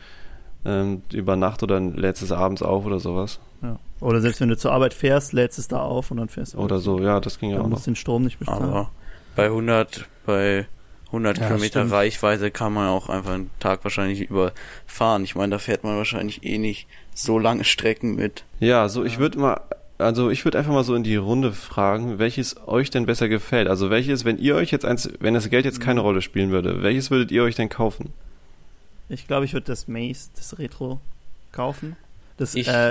[0.64, 3.40] ähm, über Nacht oder lädst es abends auf oder sowas.
[3.62, 3.78] Ja.
[4.00, 6.58] Oder selbst wenn du zur Arbeit fährst, lädst es da auf und dann fährst du.
[6.58, 7.84] Oder so, ja, das ging ja Dann auch musst noch.
[7.86, 8.62] du den Strom nicht bezahlen.
[8.64, 8.90] Aber
[9.36, 10.66] bei 100, bei
[11.06, 11.92] 100 Ja, Kilometer stimmt.
[11.92, 15.24] Reichweite kann man auch einfach einen Tag wahrscheinlich überfahren.
[15.24, 18.44] Ich meine, da fährt man wahrscheinlich eh nicht so lange Strecken mit.
[18.60, 19.60] Ja, so ich würde mal,
[19.98, 23.68] also ich würde einfach mal so in die Runde fragen, welches euch denn besser gefällt.
[23.68, 25.82] Also welches, wenn ihr euch jetzt eins, wenn das Geld jetzt Mhm.
[25.84, 28.12] keine Rolle spielen würde, welches würdet ihr euch denn kaufen?
[29.08, 31.00] Ich glaube, ich würde das Maze, das Retro,
[31.52, 31.96] kaufen.
[32.36, 32.90] Das, Ich- äh,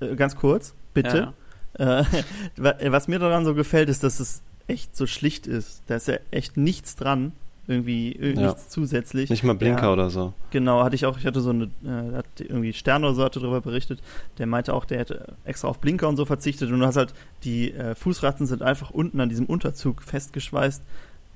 [0.00, 1.32] äh, ganz kurz, bitte.
[1.74, 2.04] Äh,
[2.56, 5.82] wa- was mir daran so gefällt, ist, dass es echt so schlicht ist.
[5.86, 7.32] Da ist ja echt nichts dran.
[7.70, 8.48] Irgendwie, äh, Ja.
[8.48, 9.30] nichts zusätzlich.
[9.30, 9.92] Nicht mal Blinker Ja.
[9.92, 10.32] oder so.
[10.50, 13.38] Genau, hatte ich auch, ich hatte so eine, äh, hat irgendwie Stern oder so hatte
[13.38, 14.00] darüber berichtet,
[14.38, 17.14] der meinte auch, der hätte extra auf Blinker und so verzichtet und du hast halt,
[17.44, 20.82] die äh, Fußratten sind einfach unten an diesem Unterzug festgeschweißt.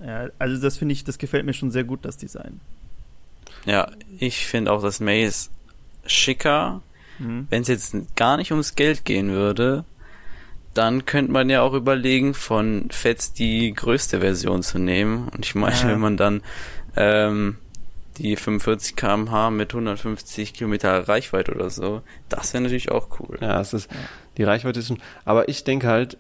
[0.01, 2.59] Äh, also das finde ich, das gefällt mir schon sehr gut, das Design.
[3.65, 5.51] Ja, ich finde auch das Maze
[6.05, 6.83] schicker.
[7.21, 7.47] Mhm.
[7.49, 9.85] Wenn es jetzt gar nicht ums Geld gehen würde,
[10.75, 15.29] dann könnte man ja auch überlegen, von Fetz die größte Version zu nehmen.
[15.29, 15.89] Und ich meine, Ja.
[15.89, 16.43] wenn man dann
[16.97, 17.57] ähm,
[18.19, 23.39] die 45 km/h mit 150 Kilometer Reichweite oder so, das wäre natürlich auch cool.
[23.41, 23.89] Ja, es ist,
[24.37, 26.17] die Reichweite ist schon, aber ich denke halt,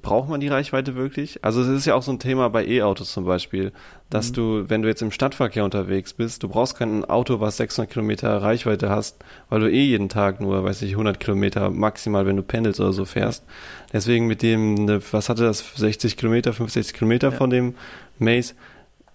[0.00, 1.44] braucht man die Reichweite wirklich?
[1.44, 3.72] Also es ist ja auch so ein Thema bei E-Autos zum Beispiel,
[4.10, 4.34] dass Mhm.
[4.34, 8.40] du, wenn du jetzt im Stadtverkehr unterwegs bist, du brauchst kein Auto, was 600 Kilometer
[8.42, 9.16] Reichweite hast,
[9.48, 12.92] weil du eh jeden Tag nur, weiß ich, 100 Kilometer maximal, wenn du pendelst oder
[12.92, 13.44] so fährst.
[13.92, 17.36] Deswegen mit dem, ne, was hatte das, 60 Kilometer, 65 Kilometer Ja.
[17.36, 17.74] von dem
[18.18, 18.54] Maze,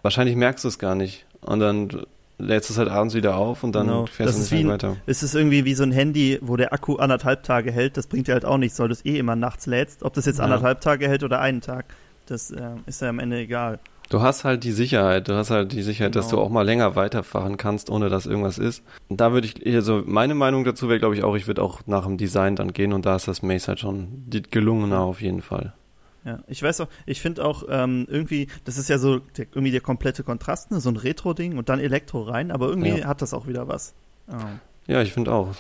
[0.02, 1.26] wahrscheinlich merkst du es gar nicht.
[1.42, 1.90] Und dann
[2.44, 4.06] lädst du es halt abends wieder auf und dann Genau.
[4.06, 4.98] fährst Das du ist nicht weiter.
[5.06, 7.98] Es ist irgendwie wie so ein Handy, wo der Akku anderthalb Tage hält.
[7.98, 10.04] Das bringt dir halt auch nichts, weil du es eh immer nachts lädst.
[10.04, 10.44] Ob das jetzt Ja.
[10.44, 11.86] anderthalb Tage hält oder einen Tag,
[12.28, 13.80] das äh, ist ja am Ende egal.
[14.10, 16.46] Du hast halt die Sicherheit, du hast halt die Sicherheit, dass du Genau.
[16.48, 18.84] auch mal länger weiterfahren kannst, ohne dass irgendwas ist.
[19.08, 21.82] Und da würde ich, also meine Meinung dazu wäre, glaube ich, auch, ich würde auch
[21.88, 25.42] nach dem Design dann gehen und da ist das Mace halt schon gelungener auf jeden
[25.42, 25.74] Fall.
[26.26, 29.72] Ja, ich weiß auch, ich finde auch ähm, irgendwie, das ist ja so der, irgendwie
[29.72, 30.80] der komplette Kontrast, ne?
[30.80, 33.08] so ein Retro-Ding und dann Elektro rein, aber irgendwie Ja.
[33.08, 33.94] hat das auch wieder was.
[34.30, 35.54] Ähm, Ja, ich finde auch.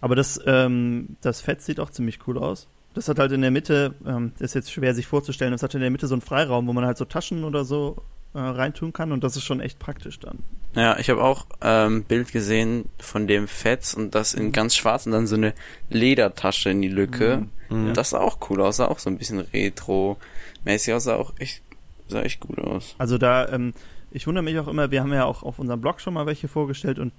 [0.00, 2.68] aber das, ähm, das Fett sieht auch ziemlich cool aus.
[2.94, 5.74] Das hat halt in der Mitte, ähm, das ist jetzt schwer sich vorzustellen, das hat
[5.74, 7.96] in der Mitte so einen Freiraum, wo man halt so Taschen oder so
[8.34, 10.38] äh, reintun kann und das ist schon echt praktisch dann.
[10.74, 15.06] Ja, ich habe auch ähm, Bild gesehen von dem Fetz und das in ganz schwarz
[15.06, 15.52] und dann so eine
[15.88, 17.46] Ledertasche in die Lücke.
[17.70, 17.92] Mhm.
[17.94, 21.62] Das sah auch cool aus, sah auch so ein bisschen retro-mäßig aus, sah auch echt,
[22.08, 22.94] sah echt gut aus.
[22.98, 23.72] Also da, ähm,
[24.12, 26.46] ich wundere mich auch immer, wir haben ja auch auf unserem Blog schon mal welche
[26.46, 27.12] vorgestellt und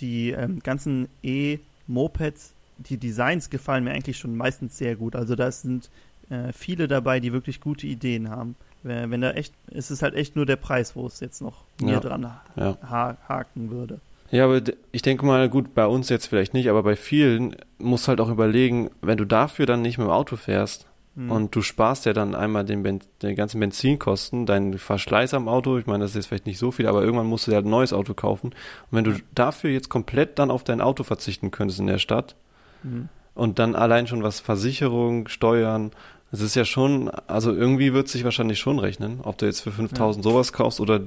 [0.00, 5.14] die ähm, ganzen E-Mopeds, die Designs gefallen mir eigentlich schon meistens sehr gut.
[5.14, 5.90] Also da sind
[6.30, 8.56] äh, viele dabei, die wirklich gute Ideen haben.
[8.82, 11.92] Wenn da echt, es ist halt echt nur der Preis, wo es jetzt noch mir
[11.94, 12.00] Ja.
[12.00, 12.78] dran Ja.
[12.88, 14.00] ha haken würde.
[14.30, 14.62] Ja, aber
[14.92, 18.20] ich denke mal, gut, bei uns jetzt vielleicht nicht, aber bei vielen musst du halt
[18.20, 21.30] auch überlegen, wenn du dafür dann nicht mit dem Auto fährst Hm.
[21.32, 25.76] und du sparst ja dann einmal den, ben den ganzen Benzinkosten, deinen Verschleiß am Auto,
[25.78, 27.68] ich meine, das ist jetzt vielleicht nicht so viel, aber irgendwann musst du ja ein
[27.68, 28.50] neues Auto kaufen.
[28.50, 28.56] Und
[28.96, 32.36] wenn du dafür jetzt komplett dann auf dein Auto verzichten könntest in der Stadt
[32.82, 33.08] Hm.
[33.34, 35.90] und dann allein schon was Versicherung, Steuern,
[36.30, 39.72] das ist ja schon, also irgendwie wird sich wahrscheinlich schon rechnen, ob du jetzt für
[39.72, 41.00] 5000 sowas kaufst oder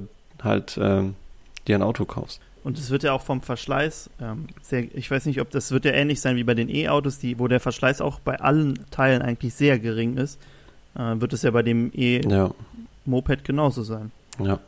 [0.43, 1.15] halt ähm,
[1.67, 2.41] dir ein Auto kaufst.
[2.63, 5.85] Und es wird ja auch vom Verschleiß ähm, sehr, ich weiß nicht, ob das wird
[5.85, 9.21] ja ähnlich sein wie bei den E-Autos, die, wo der Verschleiß auch bei allen Teilen
[9.21, 10.39] eigentlich sehr gering ist,
[10.95, 13.43] äh, wird es ja bei dem E-Moped Ja.
[13.43, 14.11] genauso sein.
[14.39, 14.59] Ja.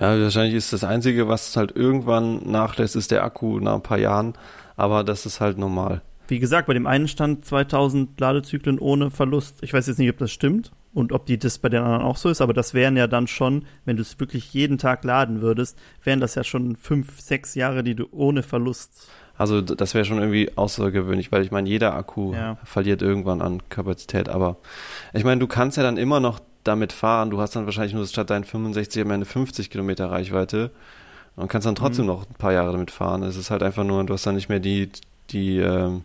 [0.00, 3.98] Ja, wahrscheinlich ist das Einzige, was halt irgendwann nachlässt, ist der Akku nach ein paar
[3.98, 4.34] Jahren.
[4.76, 6.02] Aber das ist halt normal.
[6.28, 9.58] Wie gesagt, bei dem einen stand 2000 Ladezyklen ohne Verlust.
[9.62, 12.16] Ich weiß jetzt nicht, ob das stimmt und ob die das bei den anderen auch
[12.16, 15.42] so ist, aber das wären ja dann schon, wenn du es wirklich jeden Tag laden
[15.42, 19.08] würdest, wären das ja schon fünf, sechs Jahre, die du ohne Verlust.
[19.36, 22.56] Also das wäre schon irgendwie außergewöhnlich, weil ich meine, jeder Akku Ja.
[22.64, 24.28] verliert irgendwann an Kapazität.
[24.28, 24.56] Aber
[25.12, 27.30] ich meine, du kannst ja dann immer noch damit fahren.
[27.30, 30.70] Du hast dann wahrscheinlich nur statt deinen 65 am Ende 50 Kilometer Reichweite
[31.36, 32.12] und kannst dann trotzdem Mhm.
[32.12, 33.24] noch ein paar Jahre damit fahren.
[33.24, 34.88] Es ist halt einfach nur, du hast dann nicht mehr die,
[35.30, 36.04] die ähm,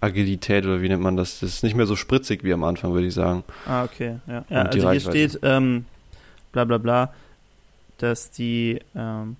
[0.00, 1.40] Agilität oder wie nennt man das?
[1.40, 3.44] Das ist nicht mehr so spritzig wie am Anfang, würde ich sagen.
[3.66, 4.16] Ah, okay.
[4.26, 5.86] Ja, ja also hier steht, ähm,
[6.52, 7.12] bla bla bla,
[7.98, 9.36] dass die ähm,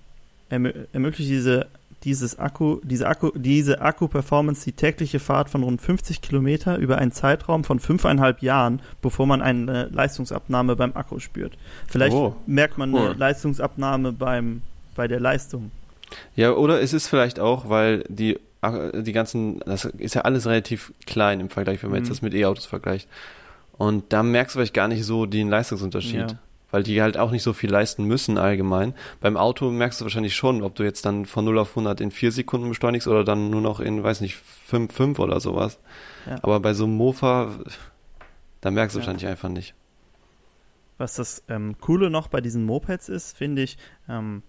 [0.49, 1.67] ermö ermöglicht diese
[2.03, 7.11] dieses Akku, diese Akku, diese Akku-Performance die tägliche Fahrt von rund 50 Kilometer über einen
[7.11, 11.57] Zeitraum von fünfeinhalb Jahren, bevor man eine Leistungsabnahme beim Akku spürt.
[11.87, 12.35] Vielleicht Oh.
[12.45, 13.15] merkt man eine Cool.
[13.17, 14.61] Leistungsabnahme beim
[14.95, 15.71] bei der Leistung.
[16.35, 20.93] Ja, oder es ist vielleicht auch, weil die, die ganzen, das ist ja alles relativ
[21.05, 22.05] klein im Vergleich, wenn man Mhm.
[22.05, 23.07] jetzt das mit E-Autos vergleicht.
[23.77, 26.31] Und da merkst du vielleicht gar nicht so den Leistungsunterschied.
[26.31, 26.39] Ja.
[26.69, 28.93] weil die halt auch nicht so viel leisten müssen allgemein.
[29.21, 32.11] Beim Auto merkst du wahrscheinlich schon, ob du jetzt dann von 0 auf 100 in
[32.11, 35.79] 4 Sekunden beschleunigst oder dann nur noch in, weiß nicht, 5, 5 oder sowas.
[36.29, 36.35] Ja.
[36.41, 37.51] Aber bei so einem Mofa,
[38.59, 39.05] da merkst du Ja.
[39.05, 39.75] wahrscheinlich einfach nicht.
[40.97, 43.77] Was das ähm, Coole noch bei diesen Mopeds ist, finde ich,
[44.09, 44.43] ähm,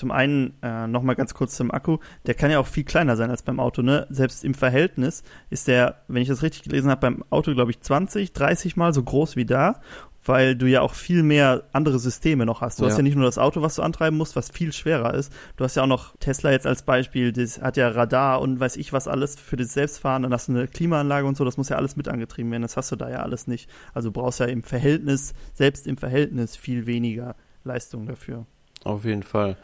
[0.00, 3.30] zum einen äh, nochmal ganz kurz zum Akku, der kann ja auch viel kleiner sein
[3.30, 4.06] als beim Auto, ne?
[4.08, 7.80] Selbst im Verhältnis ist der, wenn ich das richtig gelesen habe, beim Auto, glaube ich,
[7.80, 9.80] 20, 30 Mal so groß wie da,
[10.24, 12.80] weil du ja auch viel mehr andere Systeme noch hast.
[12.80, 12.98] Du hast Ja.
[12.98, 15.32] ja nicht nur das Auto, was du antreiben musst, was viel schwerer ist.
[15.56, 18.76] Du hast ja auch noch Tesla jetzt als Beispiel, das hat ja Radar und weiß
[18.76, 21.68] ich was alles für das Selbstfahren, dann hast du eine Klimaanlage und so, das muss
[21.68, 23.68] ja alles mit angetrieben werden, das hast du da ja alles nicht.
[23.92, 28.46] Also du brauchst ja im Verhältnis, selbst im Verhältnis viel weniger Leistung dafür.
[28.84, 29.56] Auf jeden Fall.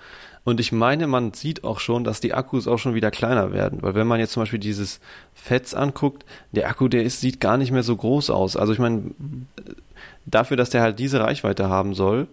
[0.45, 3.83] Und ich meine, man sieht auch schon, dass die Akkus auch schon wieder kleiner werden.
[3.83, 5.01] Weil wenn man jetzt zum Beispiel dieses
[5.35, 8.57] Fetz anguckt, der Akku, der ist, sieht gar nicht mehr so groß aus.
[8.57, 9.11] Also ich meine,
[10.25, 12.29] dafür, dass der halt diese Reichweite haben soll,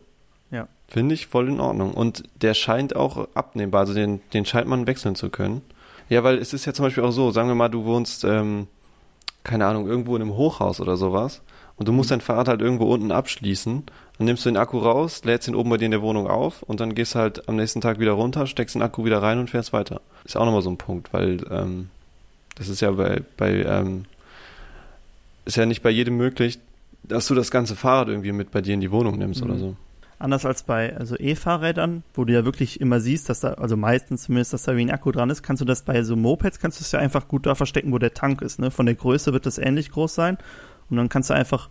[0.51, 0.67] Ja.
[0.87, 1.93] finde ich voll in Ordnung.
[1.93, 5.61] Und der scheint auch abnehmbar, also den, den scheint man wechseln zu können.
[6.09, 8.67] Ja, weil es ist ja zum Beispiel auch so, sagen wir mal, du wohnst, ähm,
[9.43, 11.41] keine Ahnung, irgendwo in einem Hochhaus oder sowas
[11.75, 13.83] und du musst dein Fahrrad halt irgendwo unten abschließen,
[14.17, 16.61] dann nimmst du den Akku raus, lädst ihn oben bei dir in der Wohnung auf
[16.63, 19.49] und dann gehst halt am nächsten Tag wieder runter, steckst den Akku wieder rein und
[19.49, 20.01] fährst weiter.
[20.23, 21.89] Ist auch nochmal so ein Punkt, weil ähm,
[22.55, 24.05] das ist ja bei, bei ähm,
[25.45, 26.59] ist ja nicht bei jedem möglich,
[27.03, 29.49] dass du das ganze Fahrrad irgendwie mit bei dir in die Wohnung nimmst Mhm.
[29.49, 29.75] oder so.
[30.19, 34.23] Anders als bei also E-Fahrrädern, wo du ja wirklich immer siehst, dass da, also meistens
[34.23, 36.79] zumindest, dass da wie ein Akku dran ist, kannst du das bei so Mopeds, kannst
[36.79, 38.57] du es ja einfach gut da verstecken, wo der Tank ist.
[38.57, 38.71] Ne?
[38.71, 40.37] Von der Größe wird das ähnlich groß sein.
[40.89, 41.69] Und dann kannst du einfach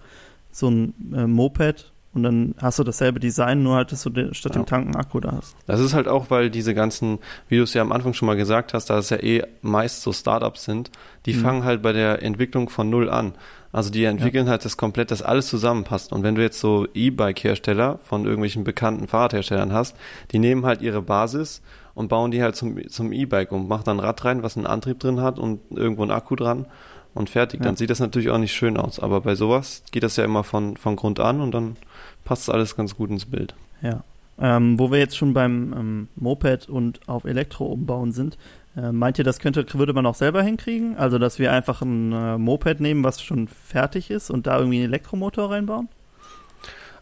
[0.50, 4.34] so ein äh, Moped und dann hast du dasselbe Design, nur halt, dass du den,
[4.34, 4.60] statt Ja.
[4.62, 5.56] dem Tank einen Akku da hast.
[5.66, 8.36] Das ist halt auch, weil diese ganzen, wie du es ja am Anfang schon mal
[8.36, 10.90] gesagt hast, da es ja eh meist so Startups sind,
[11.24, 11.38] die Mhm.
[11.40, 13.32] fangen halt bei der Entwicklung von null an.
[13.74, 16.12] Also die entwickeln halt das komplett, dass alles zusammenpasst.
[16.12, 19.96] Und wenn du jetzt so E-Bike-Hersteller von irgendwelchen bekannten Fahrradherstellern hast,
[20.32, 21.62] die nehmen halt ihre Basis
[21.94, 24.66] und bauen die halt zum, zum E-Bike und machen dann ein Rad rein, was einen
[24.66, 26.66] Antrieb drin hat und irgendwo einen Akku dran
[27.14, 27.60] und fertig.
[27.60, 27.66] Ja.
[27.66, 28.98] Dann sieht das natürlich auch nicht schön aus.
[29.00, 31.76] Aber bei sowas geht das ja immer von, von Grund an und dann
[32.24, 33.54] passt alles ganz gut ins Bild.
[33.82, 34.04] Ja.
[34.38, 38.38] Ähm, wo wir jetzt schon beim ähm, Moped und auf Elektro umbauen sind,
[38.76, 40.96] äh, meint ihr, das könnte, würde man auch selber hinkriegen?
[40.96, 44.78] Also, dass wir einfach ein äh, Moped nehmen, was schon fertig ist und da irgendwie
[44.78, 45.88] einen Elektromotor reinbauen?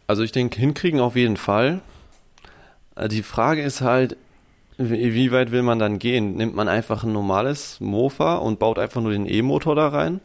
[0.06, 1.80] Also ich denke, hinkriegen auf jeden Fall.
[2.96, 4.16] Äh, Die Frage ist halt,
[4.88, 6.34] wie weit will man dann gehen?
[6.34, 10.20] Nimmt man einfach ein normales Mofa und baut einfach nur den E-Motor da rein?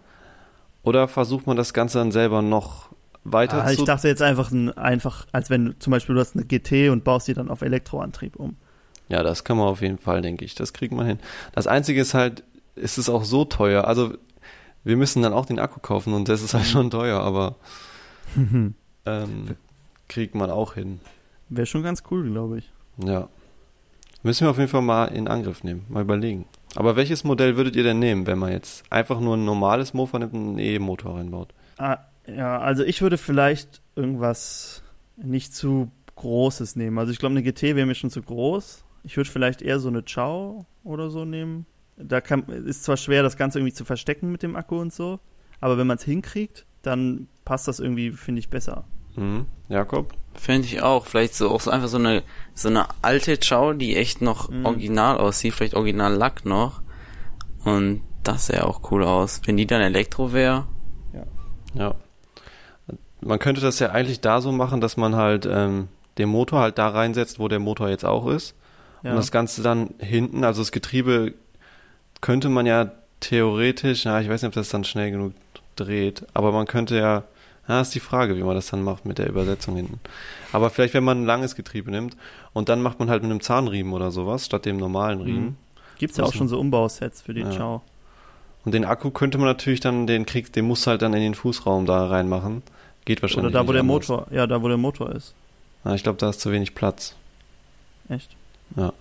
[0.83, 2.89] Oder versucht man das Ganze dann selber noch
[3.23, 3.85] weiter Ah, ich zu...
[3.85, 7.03] dachte jetzt einfach, ein, einfach, als wenn du zum Beispiel du hast eine GT und
[7.03, 8.55] baust die dann auf Elektroantrieb um.
[9.09, 10.55] Ja, das kann man auf jeden Fall, denke ich.
[10.55, 11.19] Das kriegt man hin.
[11.53, 12.43] Das Einzige ist halt,
[12.75, 13.85] ist es auch so teuer.
[13.85, 14.13] Also
[14.83, 17.55] wir müssen dann auch den Akku kaufen und das ist halt schon teuer, aber
[19.05, 19.55] ähm,
[20.07, 20.99] kriegt man auch hin.
[21.49, 22.71] Wäre schon ganz cool, glaube ich.
[23.03, 23.27] Ja.
[24.25, 26.45] Müssen wir auf jeden Fall mal in Angriff nehmen, mal überlegen.
[26.73, 30.17] Aber welches Modell würdet ihr denn nehmen, wenn man jetzt einfach nur ein normales Mofa
[30.17, 31.53] nimmt und einen E-Motor reinbaut?
[31.77, 34.81] Ah, ja, also ich würde vielleicht irgendwas
[35.15, 36.97] nicht zu Großes nehmen.
[36.97, 38.83] Also ich glaube, eine GT wäre mir schon zu groß.
[39.03, 41.67] Ich würde vielleicht eher so eine Ciao oder so nehmen.
[41.95, 45.19] Da kann, ist zwar schwer, das Ganze irgendwie zu verstecken mit dem Akku und so,
[45.61, 48.85] aber wenn man es hinkriegt, dann passt das irgendwie, finde ich, besser.
[49.15, 49.45] Mhm.
[49.69, 50.15] Jakob?
[50.35, 51.05] Fände ich auch.
[51.05, 52.23] Vielleicht so auch so einfach so eine
[52.53, 54.65] so eine alte Chow, die echt noch Mhm.
[54.65, 56.81] original aussieht, vielleicht original Lack noch.
[57.63, 59.41] Und das sähe auch cool aus.
[59.45, 60.65] Wenn die dann Elektro wäre,
[61.73, 61.93] Ja.
[63.21, 66.77] Man könnte das ja eigentlich da so machen, dass man halt ähm, den Motor halt
[66.77, 68.55] da reinsetzt, wo der Motor jetzt auch ist.
[69.03, 69.11] Ja.
[69.11, 71.33] Und das Ganze dann hinten, also das Getriebe
[72.21, 75.33] könnte man ja theoretisch, na, ich weiß nicht, ob das dann schnell genug
[75.75, 77.23] dreht, aber man könnte ja,
[77.67, 79.99] ja, ist die Frage, wie man das dann macht mit der Übersetzung hinten.
[80.51, 82.15] Aber vielleicht, wenn man ein langes Getriebe nimmt
[82.53, 85.43] und dann macht man halt mit einem Zahnriemen oder sowas, statt dem normalen Riemen.
[85.45, 85.55] Mhm.
[85.97, 87.51] Gibt's ja auch schon so Umbausets für die Ja.
[87.51, 87.81] Ciao.
[88.65, 91.35] Und den Akku könnte man natürlich dann, den krieg, den muss halt dann in den
[91.35, 92.63] Fußraum da reinmachen.
[93.05, 94.07] Geht Oder wahrscheinlich da, wo der anders.
[94.09, 95.35] Motor, ja, da, wo der Motor ist.
[95.83, 97.15] Ja, ich glaube, da ist zu wenig Platz.
[98.09, 98.35] Echt?
[98.75, 98.91] Ja.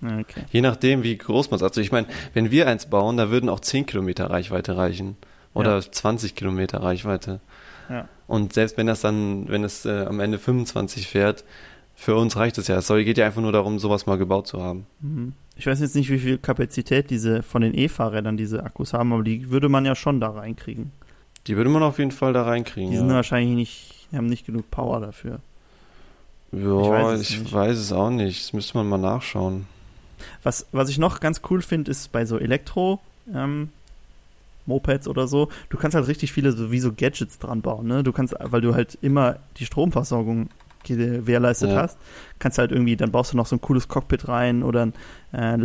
[0.00, 0.44] Ja, Okay.
[0.50, 3.48] Je nachdem, wie groß man es Also ich meine, wenn wir eins bauen, da würden
[3.48, 5.16] auch 10 Kilometer Reichweite reichen.
[5.54, 5.92] Oder Ja.
[5.92, 7.40] 20 Kilometer Reichweite.
[7.88, 8.08] Ja.
[8.26, 11.44] Und selbst wenn das dann, wenn es äh, am Ende 25 fährt,
[11.94, 12.78] für uns reicht es ja.
[12.78, 14.86] Es geht ja einfach nur darum, sowas mal gebaut zu haben.
[15.00, 15.34] Mhm.
[15.56, 19.22] Ich weiß jetzt nicht, wie viel Kapazität diese von den E-Fahrrädern diese Akkus haben, aber
[19.22, 20.92] die würde man ja schon da reinkriegen.
[21.46, 22.90] Die würde man auf jeden Fall da reinkriegen.
[22.90, 23.16] Die sind ja.
[23.16, 25.40] wahrscheinlich nicht, die haben nicht genug Power dafür.
[26.52, 27.52] ja, ich weiß ich, es nicht.
[27.52, 28.40] weiß es auch nicht.
[28.40, 29.66] Das müsste man mal nachschauen.
[30.42, 33.00] Was, was ich noch ganz cool finde, ist bei so Elektro,
[33.34, 33.70] ähm,
[34.66, 38.02] Mopeds oder so, du kannst halt richtig viele so wie so Gadgets dran bauen, ne?
[38.02, 40.48] Du kannst, weil du halt immer die Stromversorgung
[40.84, 41.82] gewährleistet Ja.
[41.82, 41.98] hast.
[42.38, 44.88] Kannst halt irgendwie, dann baust du noch so ein cooles Cockpit rein oder
[45.32, 45.58] äh,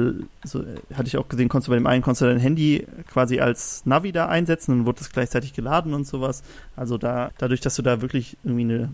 [0.43, 3.39] so, hatte ich auch gesehen, konntest du bei dem einen konntest du dein Handy quasi
[3.39, 6.43] als Navi da einsetzen und wurde es gleichzeitig geladen und sowas.
[6.75, 8.89] Also da, dadurch, dass du da wirklich irgendwie eine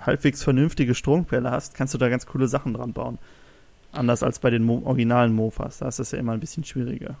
[0.00, 3.18] halbwegs vernünftige Stromquelle hast, kannst du da ganz coole Sachen dran bauen.
[3.92, 5.78] Anders als bei den Mo originalen Mofas.
[5.78, 7.16] Da ist das ja immer ein bisschen schwieriger.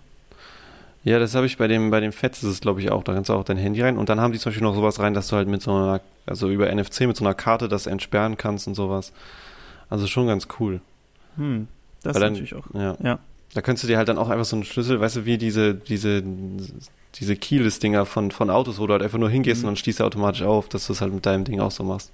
[1.08, 3.04] Ja, das habe ich bei dem, bei dem Fett ist es, glaube ich, auch.
[3.04, 3.96] Da kannst du auch dein Handy rein.
[3.96, 6.00] Und dann haben die zum Beispiel noch sowas rein, dass du halt mit so einer,
[6.26, 9.12] also über NFC mit so einer Karte das entsperren kannst und sowas.
[9.88, 10.80] Also schon ganz cool.
[11.36, 11.68] Hm,
[12.02, 12.64] das Weil ist dann- natürlich auch.
[12.74, 12.96] Ja.
[13.02, 13.18] Ja.
[13.54, 15.74] Da könntest du dir halt dann auch einfach so einen Schlüssel, weißt du, wie diese,
[15.76, 16.22] diese,
[17.14, 19.68] diese Keyless-Dinger von, von Autos, wo du halt einfach nur hingehst Mhm.
[19.68, 21.84] und dann schließt er automatisch auf, dass du es halt mit deinem Ding auch so
[21.84, 22.10] machst.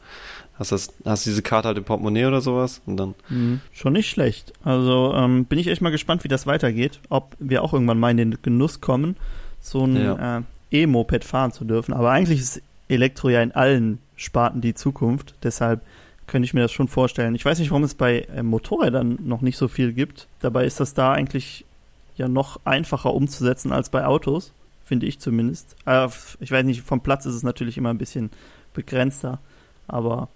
[0.59, 3.61] Hast das, hast diese Karte halt im Portemonnaie oder sowas und dann, Mhm.
[3.73, 4.53] Schon nicht schlecht.
[4.65, 7.01] Also ähm, bin ich echt mal gespannt, wie das weitergeht.
[7.09, 9.17] Ob wir auch irgendwann mal in den Genuss kommen,
[9.61, 10.39] so ein Ja.
[10.39, 11.93] äh, E-Moped fahren zu dürfen.
[11.95, 15.35] Aber eigentlich ist Elektro ja in allen Sparten die Zukunft.
[15.43, 15.81] Deshalb
[16.27, 17.35] könnte ich mir das schon vorstellen.
[17.35, 20.29] Ich weiß nicht, warum es bei äh, Motorrädern noch nicht so viel gibt.
[20.41, 21.65] Dabei ist das da eigentlich
[22.17, 24.53] ja noch einfacher umzusetzen als bei Autos,
[24.85, 25.77] finde ich zumindest.
[25.87, 26.09] Äh,
[26.41, 28.31] ich weiß nicht, vom Platz ist es natürlich immer ein bisschen
[28.75, 29.39] begrenzter,
[29.89, 30.29] aber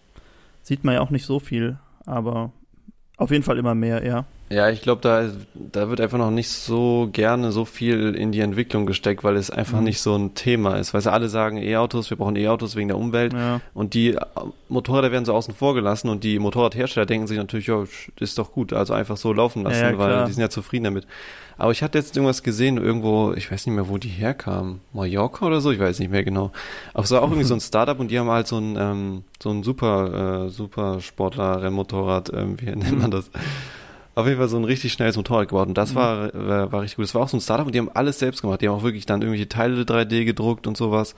[0.67, 1.79] sieht man ja auch nicht so viel.
[2.05, 2.53] Aber
[3.17, 4.25] auf jeden Fall immer mehr, ja.
[4.49, 8.39] Ja, ich glaube, da, da wird einfach noch nicht so gerne so viel in die
[8.41, 9.85] Entwicklung gesteckt, weil es einfach Mhm.
[9.85, 10.95] nicht so ein Thema ist.
[10.95, 13.33] Weißt du, alle sagen E-Autos, wir brauchen E-Autos wegen der Umwelt.
[13.33, 13.61] ja.
[13.75, 14.21] Und die äh,
[14.69, 17.83] Motorräder werden so außen vor gelassen und die Motorradhersteller denken sich natürlich, ja,
[18.21, 20.85] ist doch gut, also einfach so laufen lassen, Ja, ja, weil die sind ja zufrieden
[20.85, 21.09] damit.
[21.59, 24.81] Aber ich hatte jetzt irgendwas gesehen, irgendwo, ich weiß nicht mehr, wo die herkamen.
[24.93, 26.53] Mallorca oder so, ich weiß nicht mehr genau.
[26.95, 29.25] Aber es war auch irgendwie so ein Startup und die haben halt so ein, ähm,
[29.43, 33.29] so ein super, äh, super Sportler-Rennmotorrad, ähm, wie nennt man das?
[34.17, 35.97] Auf jeden Fall so ein richtig schnelles Motorrad und das Mhm.
[35.97, 37.05] war, war, war richtig gut.
[37.05, 38.61] Das war auch so ein Startup und die haben alles selbst gemacht.
[38.63, 41.15] Die haben auch wirklich dann irgendwelche Teile 3D gedruckt und sowas.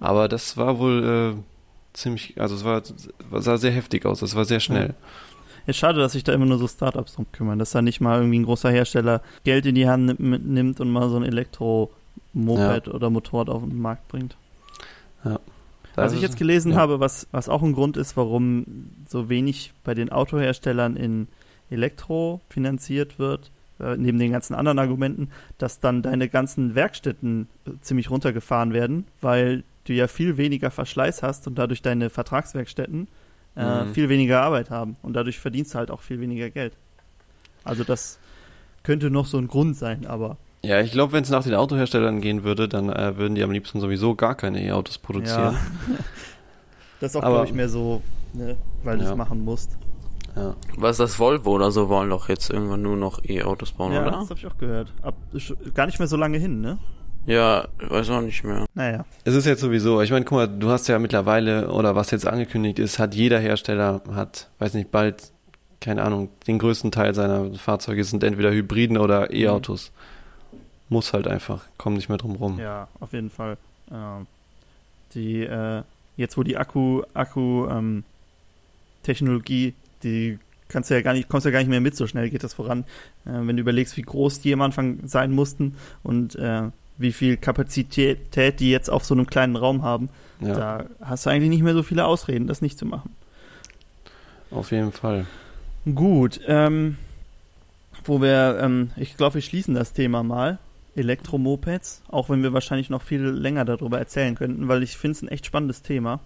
[0.00, 1.42] Aber das war wohl äh,
[1.92, 2.82] ziemlich, also es war,
[3.40, 4.94] sah sehr heftig aus, das war sehr schnell.
[5.66, 8.18] Ist schade, dass sich da immer nur so Startups drum kümmern, dass da nicht mal
[8.18, 13.10] irgendwie ein großer Hersteller Geld in die Hand nimmt, und mal so ein Elektro-Moped oder
[13.10, 14.36] Motorrad auf den Markt bringt.
[15.94, 16.78] Was ich jetzt gelesen ja.
[16.78, 18.64] habe, was, was auch ein Grund ist, warum
[19.08, 21.28] so wenig bei den Autoherstellern in
[21.72, 23.50] Elektro finanziert wird,
[23.80, 29.06] äh, neben den ganzen anderen Argumenten, dass dann deine ganzen Werkstätten äh, ziemlich runtergefahren werden,
[29.20, 33.08] weil du ja viel weniger Verschleiß hast und dadurch deine Vertragswerkstätten
[33.56, 33.92] äh, Mhm.
[33.94, 36.72] viel weniger Arbeit haben und dadurch verdienst du halt auch viel weniger Geld.
[37.64, 38.18] Also das
[38.82, 42.20] könnte noch so ein Grund sein, aber Ja, ich glaube, wenn es nach den Autoherstellern
[42.20, 45.54] gehen würde, dann äh, würden die am liebsten sowieso gar keine E-Autos produzieren.
[45.88, 45.98] ja.
[47.00, 48.00] das ist auch, glaube ich, mehr so,
[48.32, 49.16] ne, weil du es Ja.
[49.16, 49.76] machen musst.
[50.34, 50.54] Ja.
[50.76, 54.12] Was das Volvo oder so wollen doch jetzt irgendwann nur noch E-Autos bauen, ja, oder?
[54.12, 54.92] das habe ich auch gehört.
[55.02, 55.14] Ab,
[55.74, 56.78] gar nicht mehr so lange hin, ne?
[57.26, 58.66] Ja, weiß auch nicht mehr.
[58.74, 59.04] Naja.
[59.24, 62.26] Es ist jetzt sowieso, ich meine, guck mal, du hast ja mittlerweile, oder was jetzt
[62.26, 65.30] angekündigt ist, hat jeder Hersteller, hat, weiß nicht, bald,
[65.80, 69.92] keine Ahnung, den größten Teil seiner Fahrzeuge sind entweder Hybriden oder E-Autos.
[70.88, 72.58] Muss halt einfach, kommen nicht mehr drum rum.
[72.58, 73.56] Ja, auf jeden Fall.
[73.90, 74.26] Ähm,
[75.14, 75.82] die, äh,
[76.16, 78.04] jetzt wo die Akku, Akku, ähm,
[79.02, 80.38] Technologie, die
[80.68, 82.54] kannst du ja gar nicht, kommst ja gar nicht mehr mit, so schnell geht das
[82.54, 82.84] voran.
[83.26, 86.62] Äh, wenn du überlegst, wie groß die am Anfang sein mussten und äh,
[86.98, 90.08] wie viel Kapazität die jetzt auf so einem kleinen Raum haben,
[90.40, 93.14] Ja, da hast du eigentlich nicht mehr so viele Ausreden, das nicht zu machen.
[94.50, 95.26] auf jeden Fall.
[95.94, 96.96] Gut, ähm,
[98.04, 100.58] wo wir, ähm, ich glaube, wir schließen das Thema mal.
[100.94, 105.22] Elektromopeds, auch wenn wir wahrscheinlich noch viel länger darüber erzählen könnten, weil ich finde es
[105.22, 106.20] ein echt spannendes Thema.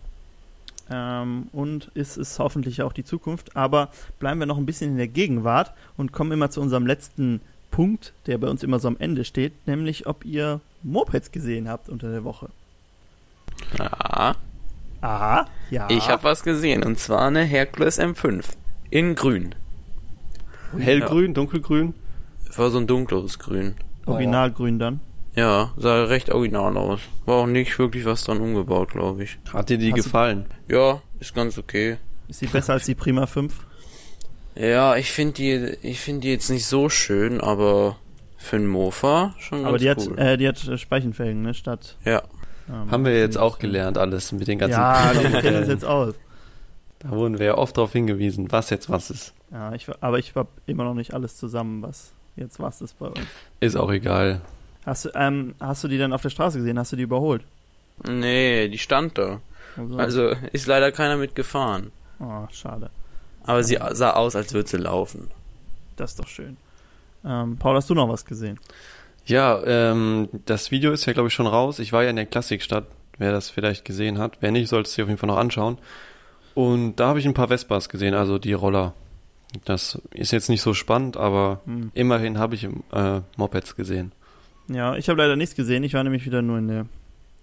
[0.90, 3.56] Ähm, und es ist hoffentlich auch die Zukunft.
[3.56, 7.40] Aber bleiben wir noch ein bisschen in der Gegenwart und kommen immer zu unserem letzten
[7.70, 11.88] Punkt, der bei uns immer so am Ende steht, nämlich ob ihr Mopeds gesehen habt
[11.88, 12.48] unter der Woche.
[13.78, 14.36] Ja,
[15.00, 15.88] Aha, ja.
[15.90, 18.44] ich habe was gesehen und zwar eine Hercules M5
[18.90, 19.54] in grün.
[20.78, 21.94] Hellgrün, dunkelgrün?
[22.56, 23.74] War so ein dunkleres Grün.
[24.06, 25.00] Originalgrün dann.
[25.36, 27.00] Ja, sah recht original aus.
[27.26, 29.38] War auch nicht wirklich was dran umgebaut, glaube ich.
[29.52, 30.46] Hat dir die Hast du- gefallen?
[30.68, 31.98] Ja, ist ganz okay.
[32.28, 33.54] Ist sie besser als die Prima 5?
[34.54, 37.96] Ja, ich finde die, ich finde die jetzt nicht so schön, aber
[38.38, 40.16] für einen Mofa schon ganz Aber die cool.
[40.16, 41.96] hat, äh, die hat äh, Speichenfelgen, ne, statt.
[42.04, 42.22] ja,
[42.68, 45.84] ähm, Haben wir jetzt auch gelernt, alles mit den ganzen Ja, wir kennen uns jetzt
[45.84, 46.14] aus.
[47.00, 49.34] Da wurden wir ja oft darauf hingewiesen, was jetzt was ist.
[49.52, 52.98] Ja, ich, war- aber ich habe immer noch nicht alles zusammen, was jetzt was ist
[52.98, 53.18] bei uns.
[53.60, 54.40] Ist auch egal.
[54.86, 56.78] Hast du, ähm, hast du die dann auf der Straße gesehen?
[56.78, 57.42] Hast du die überholt?
[58.06, 59.40] nee, die stand da.
[59.76, 61.90] Also, Also ist leider keiner mitgefahren.
[62.20, 62.90] oh, schade.
[63.44, 65.28] Aber sie sah aus, als würde sie laufen.
[65.96, 66.56] Das ist doch schön.
[67.24, 68.58] Ähm, Paul, hast du noch was gesehen?
[69.24, 71.78] Ja, ähm, das Video ist ja, glaube ich, schon raus.
[71.78, 72.84] Ich war ja in der Klassikstadt,
[73.18, 74.38] wer das vielleicht gesehen hat.
[74.40, 75.78] Wer nicht, sollte es sich auf jeden Fall noch anschauen.
[76.54, 78.94] Und da habe ich ein paar Vespas gesehen, also die Roller.
[79.64, 81.90] Das ist jetzt nicht so spannend, aber Hm.
[81.94, 84.12] immerhin habe ich äh, Mopeds gesehen.
[84.68, 85.84] Ja, ich habe leider nichts gesehen.
[85.84, 86.86] Ich war nämlich wieder nur in der.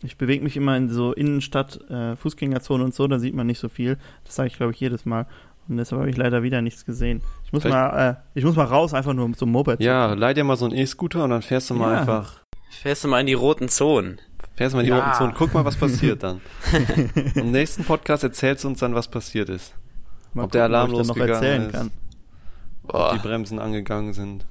[0.04, 3.60] Ich bewege mich immer in so Innenstadt, äh, Fußgängerzone und so, da sieht man nicht
[3.60, 3.98] so viel.
[4.26, 5.26] Das sage ich, glaube ich, jedes Mal.
[5.70, 7.22] Und deshalb habe ich leider wieder nichts gesehen.
[7.46, 9.80] Ich muss Vielleicht- mal, äh, ich muss mal raus, einfach nur zum Moped.
[9.80, 12.00] Ja, leih dir mal so einen E-Scooter und dann fährst du mal Ja.
[12.02, 14.20] einfach, Fährst du mal in die roten Zonen?
[14.56, 15.00] fährst mal in die Ja.
[15.00, 16.42] roten Zonen, guck mal, was passiert dann.
[17.36, 19.74] Im nächsten Podcast erzählst du uns dann, was passiert ist.
[20.34, 21.72] Mal ob der Alarm noch losgegangen erzählen ist.
[21.74, 21.92] kann.
[22.84, 24.46] Boah, Die Bremsen angegangen sind.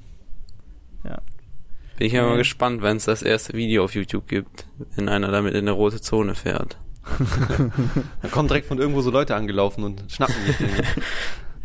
[2.02, 2.38] Bin ich ja mal Nee.
[2.38, 6.00] gespannt, wenn es das erste Video auf YouTube gibt, wenn einer damit in eine rote
[6.00, 6.76] Zone fährt.
[8.22, 10.82] Da kommen direkt von irgendwo so Leute angelaufen und schnappen die Dinge.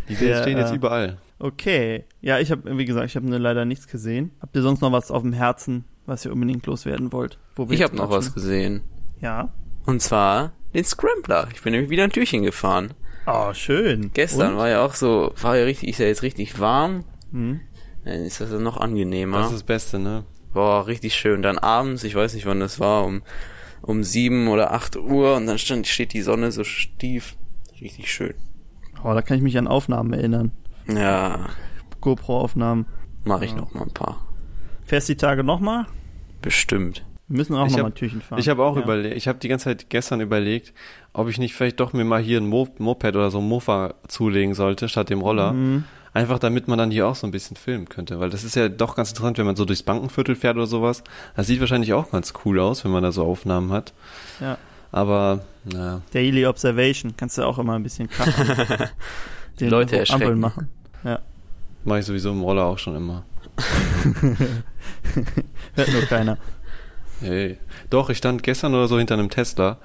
[0.09, 1.17] Die Der, stehen jetzt äh, überall.
[1.39, 2.05] Okay.
[2.21, 4.29] Ja, ich habe, wie gesagt, ich habe leider nichts gesehen.
[4.39, 7.39] Habt ihr sonst noch was auf dem Herzen, was ihr unbedingt loswerden wollt?
[7.55, 8.83] Wo wir Ich habe noch was gesehen.
[9.19, 9.51] Ja.
[9.88, 11.47] Und zwar den Scrambler.
[11.51, 12.93] Ich bin nämlich wieder ein Türchen gefahren.
[13.25, 14.11] Oh, schön.
[14.13, 14.57] Gestern Und?
[14.59, 17.05] war ja auch so, war ja richtig, ist ja jetzt richtig warm.
[17.31, 17.59] Hm.
[18.07, 19.37] Dann ist das ja noch angenehmer.
[19.39, 20.23] Das ist das Beste, ne?
[20.53, 21.41] War richtig schön.
[21.41, 23.21] Dann abends, ich weiß nicht wann das war, um,
[23.81, 27.35] um sieben oder acht Uhr und dann stand, steht die Sonne so stief.
[27.81, 28.33] Richtig schön.
[29.03, 30.51] Oh, da kann ich mich an Aufnahmen erinnern.
[30.87, 31.47] Ja,
[32.01, 32.85] GoPro-Aufnahmen.
[33.25, 33.57] mache ich Ja.
[33.57, 34.25] noch mal ein paar.
[34.85, 35.85] Fährst die Tage nochmal?
[36.41, 37.03] Bestimmt.
[37.27, 38.39] Wir müssen auch Ich nochmal hab- ein Türchen fahren.
[38.39, 38.83] Ich habe auch ja.
[38.83, 40.73] überlegt, ich habe die ganze Zeit gestern überlegt,
[41.11, 43.95] ob ich nicht vielleicht doch mir mal hier ein Mo Moped oder so ein Mofa
[44.07, 45.51] zulegen sollte, statt dem Roller.
[45.51, 45.83] Mhm.
[46.18, 48.70] Einfach damit man dann hier auch so ein bisschen filmen könnte, weil das ist ja
[48.70, 51.03] doch ganz interessant, wenn man so durchs Bankenviertel fährt oder sowas.
[51.36, 53.93] Das sieht wahrscheinlich auch ganz cool aus, wenn man da so Aufnahmen hat.
[54.39, 54.57] Ja.
[54.91, 56.01] Aber, naja.
[56.13, 57.13] Daily Observation.
[57.15, 58.34] Kannst du auch immer ein bisschen krachen.
[59.59, 60.39] Die Leute Ampeln erschrecken.
[60.39, 60.70] machen.
[61.03, 61.20] Ja.
[61.84, 63.24] Mache ich sowieso im Roller auch schon immer.
[65.76, 66.39] Hört nur keiner.
[67.22, 67.59] Hey.
[67.91, 69.78] Doch, ich stand gestern oder so hinter einem Tesla.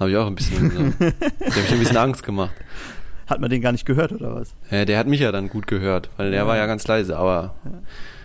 [0.00, 2.50] Habe ich auch ein bisschen, so, der hat mich ein bisschen Angst gemacht.
[3.28, 4.54] Hat man den gar nicht gehört, oder was?
[4.70, 6.46] Ja, der hat mich ja dann gut gehört, weil der Ja.
[6.46, 7.54] war ja ganz leise, aber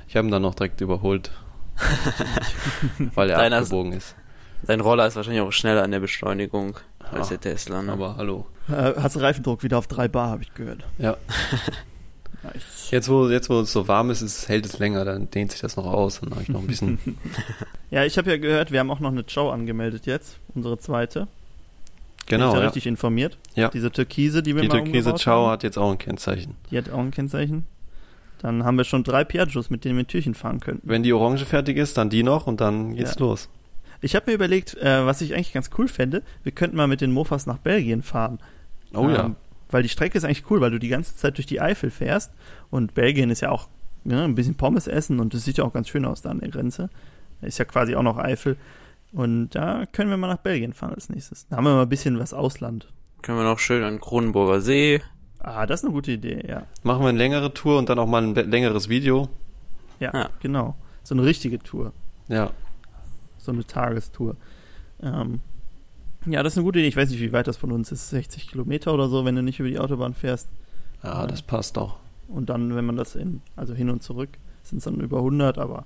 [0.08, 1.32] ich habe ihn dann noch direkt überholt.
[3.16, 4.16] weil er Deiner- abgebogen ist.
[4.66, 6.78] Dein Roller ist wahrscheinlich auch schneller an der Beschleunigung
[7.12, 7.82] als der Tesla.
[7.82, 7.92] Ne?
[7.92, 8.46] Aber hallo.
[8.70, 10.84] Äh, hast du Reifendruck wieder auf 3 Bar, habe ich gehört.
[10.98, 11.18] Ja.
[12.44, 12.92] Nice.
[12.92, 15.62] Jetzt wo, jetzt, wo es so warm ist, ist, hält es länger, dann dehnt sich
[15.62, 16.20] das noch aus.
[16.20, 17.00] Dann habe ich noch ein bisschen.
[17.90, 20.40] Ja, ich habe ja gehört, wir haben auch noch eine Show angemeldet jetzt.
[20.54, 21.28] Unsere zweite.
[22.34, 22.52] Bin genau.
[22.52, 22.66] ich da Ja.
[22.68, 23.38] richtig informiert?
[23.56, 23.70] Ja.
[23.70, 26.56] Diese Türkise, die wir Die mal Türkise Ciao haben, hat jetzt auch ein Kennzeichen.
[26.72, 27.66] die hat auch ein Kennzeichen.
[28.40, 30.88] Dann haben wir schon drei Piaggios, mit denen wir Türchen fahren könnten.
[30.88, 33.22] Wenn die Orange fertig ist, dann die noch und dann geht's Ja.
[33.26, 33.50] los.
[34.02, 37.00] Ich habe mir überlegt, äh, was ich eigentlich ganz cool fände, wir könnten mal mit
[37.00, 38.40] den Mofas nach Belgien fahren.
[38.94, 39.26] Oh ja.
[39.28, 39.36] Ähm,
[39.70, 42.32] weil die Strecke ist eigentlich cool, weil du die ganze Zeit durch die Eifel fährst
[42.70, 43.70] und Belgien ist ja auch
[44.04, 46.42] ne, ein bisschen Pommes essen und das sieht ja auch ganz schön aus da an
[46.42, 46.90] der Grenze.
[47.42, 48.58] Ist ja quasi auch noch Eifel.
[49.14, 51.48] Und da können wir mal nach Belgien fahren als nächstes.
[51.48, 52.92] Da haben wir mal ein bisschen was Ausland.
[53.22, 55.02] Können wir noch schön an Kronenburger See.
[55.40, 56.64] Ah, das ist eine gute Idee, ja.
[56.84, 59.30] Machen wir eine längere Tour und dann auch mal ein längeres Video.
[60.00, 60.30] Ja, Ja.
[60.42, 60.76] genau.
[61.04, 61.94] So eine richtige Tour.
[62.28, 62.52] Ja.
[63.38, 64.36] So eine Tagestour.
[65.02, 65.42] Ähm,
[66.26, 66.88] ja, das ist eine gute Idee.
[66.88, 68.10] Ich weiß nicht, wie weit das von uns ist.
[68.10, 70.48] 60 Kilometer oder so, wenn du nicht über die Autobahn fährst.
[71.04, 71.98] Ja, das passt auch.
[72.30, 74.30] Und dann, wenn man das in, also hin und zurück,
[74.64, 75.86] sind es dann über 100, aber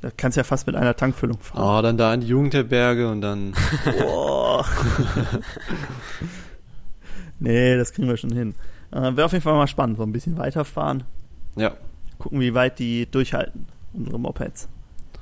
[0.00, 1.78] da kannst du ja fast mit einer Tankfüllung fahren.
[1.78, 3.54] Oh, dann da in die Jugendherberge und dann.
[3.98, 4.40] Boah.
[7.38, 8.54] nee, das kriegen wir schon hin.
[8.92, 11.04] Äh, Wäre auf jeden Fall mal spannend, so ein bisschen weiterfahren.
[11.56, 11.74] Ja.
[12.18, 14.68] Gucken, wie weit die durchhalten, unsere Mopeds.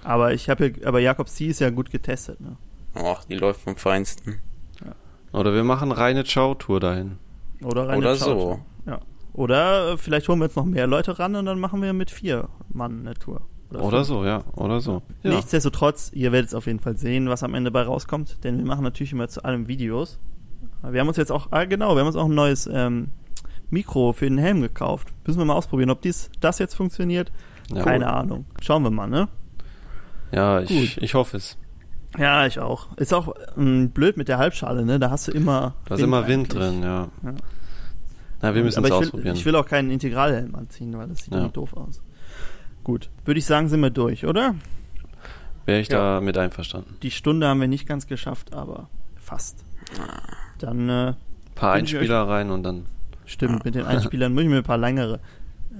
[0.04, 2.56] Aber ich habe ja, aber Jakob C ist ja gut getestet, ne?
[2.94, 4.40] Och, die läuft vom Feinsten.
[5.32, 7.18] Oder wir machen reine Ciao-Tour dahin.
[7.62, 8.60] Oder rein Oder so.
[8.86, 9.00] Ja.
[9.34, 12.10] Oder äh, vielleicht holen wir jetzt noch mehr Leute ran und dann machen wir mit
[12.10, 13.42] vier Mann eine Tour.
[13.70, 14.06] Oder fünf.
[14.06, 14.42] so, ja.
[14.54, 15.02] Oder so.
[15.22, 15.32] Ja.
[15.34, 18.64] Nichtsdestotrotz, ihr werdet es auf jeden Fall sehen, was am Ende bei rauskommt, denn wir
[18.64, 20.18] machen natürlich immer zu allem Videos.
[20.82, 23.08] Wir haben uns jetzt auch, ah genau, wir haben uns auch ein neues ähm,
[23.70, 25.08] Mikro für den Helm gekauft.
[25.26, 27.30] Müssen wir mal ausprobieren, ob dies, das jetzt funktioniert.
[27.72, 27.82] Ja.
[27.82, 28.46] Keine Ahnung.
[28.62, 29.28] Schauen wir mal, ne?
[30.32, 31.02] Ja, ich, Gut.
[31.02, 31.58] ich hoffe es.
[32.18, 32.96] Ja, ich auch.
[32.96, 34.98] Ist auch ähm, blöd mit der Halbschale, ne?
[34.98, 35.74] Da hast du immer.
[35.86, 36.70] Da ist immer Wind eigentlich.
[36.70, 37.08] drin, ja.
[37.22, 37.34] Ja.
[38.40, 39.36] Na, wir müssen Aber es ich will, ausprobieren.
[39.36, 41.48] Ich will auch keinen Integralhelm anziehen, weil das sieht Ja.
[41.48, 42.00] doof aus.
[42.88, 44.54] Gut, würde ich sagen, sind wir durch, oder?
[45.66, 46.16] Wäre ich Ja.
[46.16, 46.96] da mit einverstanden.
[47.02, 49.62] Die Stunde haben wir nicht ganz geschafft, aber fast.
[50.58, 51.16] Dann, äh, Ein
[51.54, 52.86] paar Einspieler rein und dann.
[53.26, 55.20] stimmt, mit den Einspielern muss ich mir ein paar längere.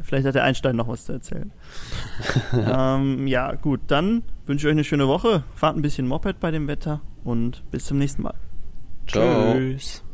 [0.02, 1.50] Vielleicht hat der Einstein noch was zu erzählen.
[2.52, 5.44] ähm, ja, gut, dann wünsche ich euch eine schöne Woche.
[5.54, 8.34] Fahrt ein bisschen Moped bei dem Wetter und bis zum nächsten Mal.
[9.06, 9.54] Ciao.
[9.54, 10.04] Tschüss.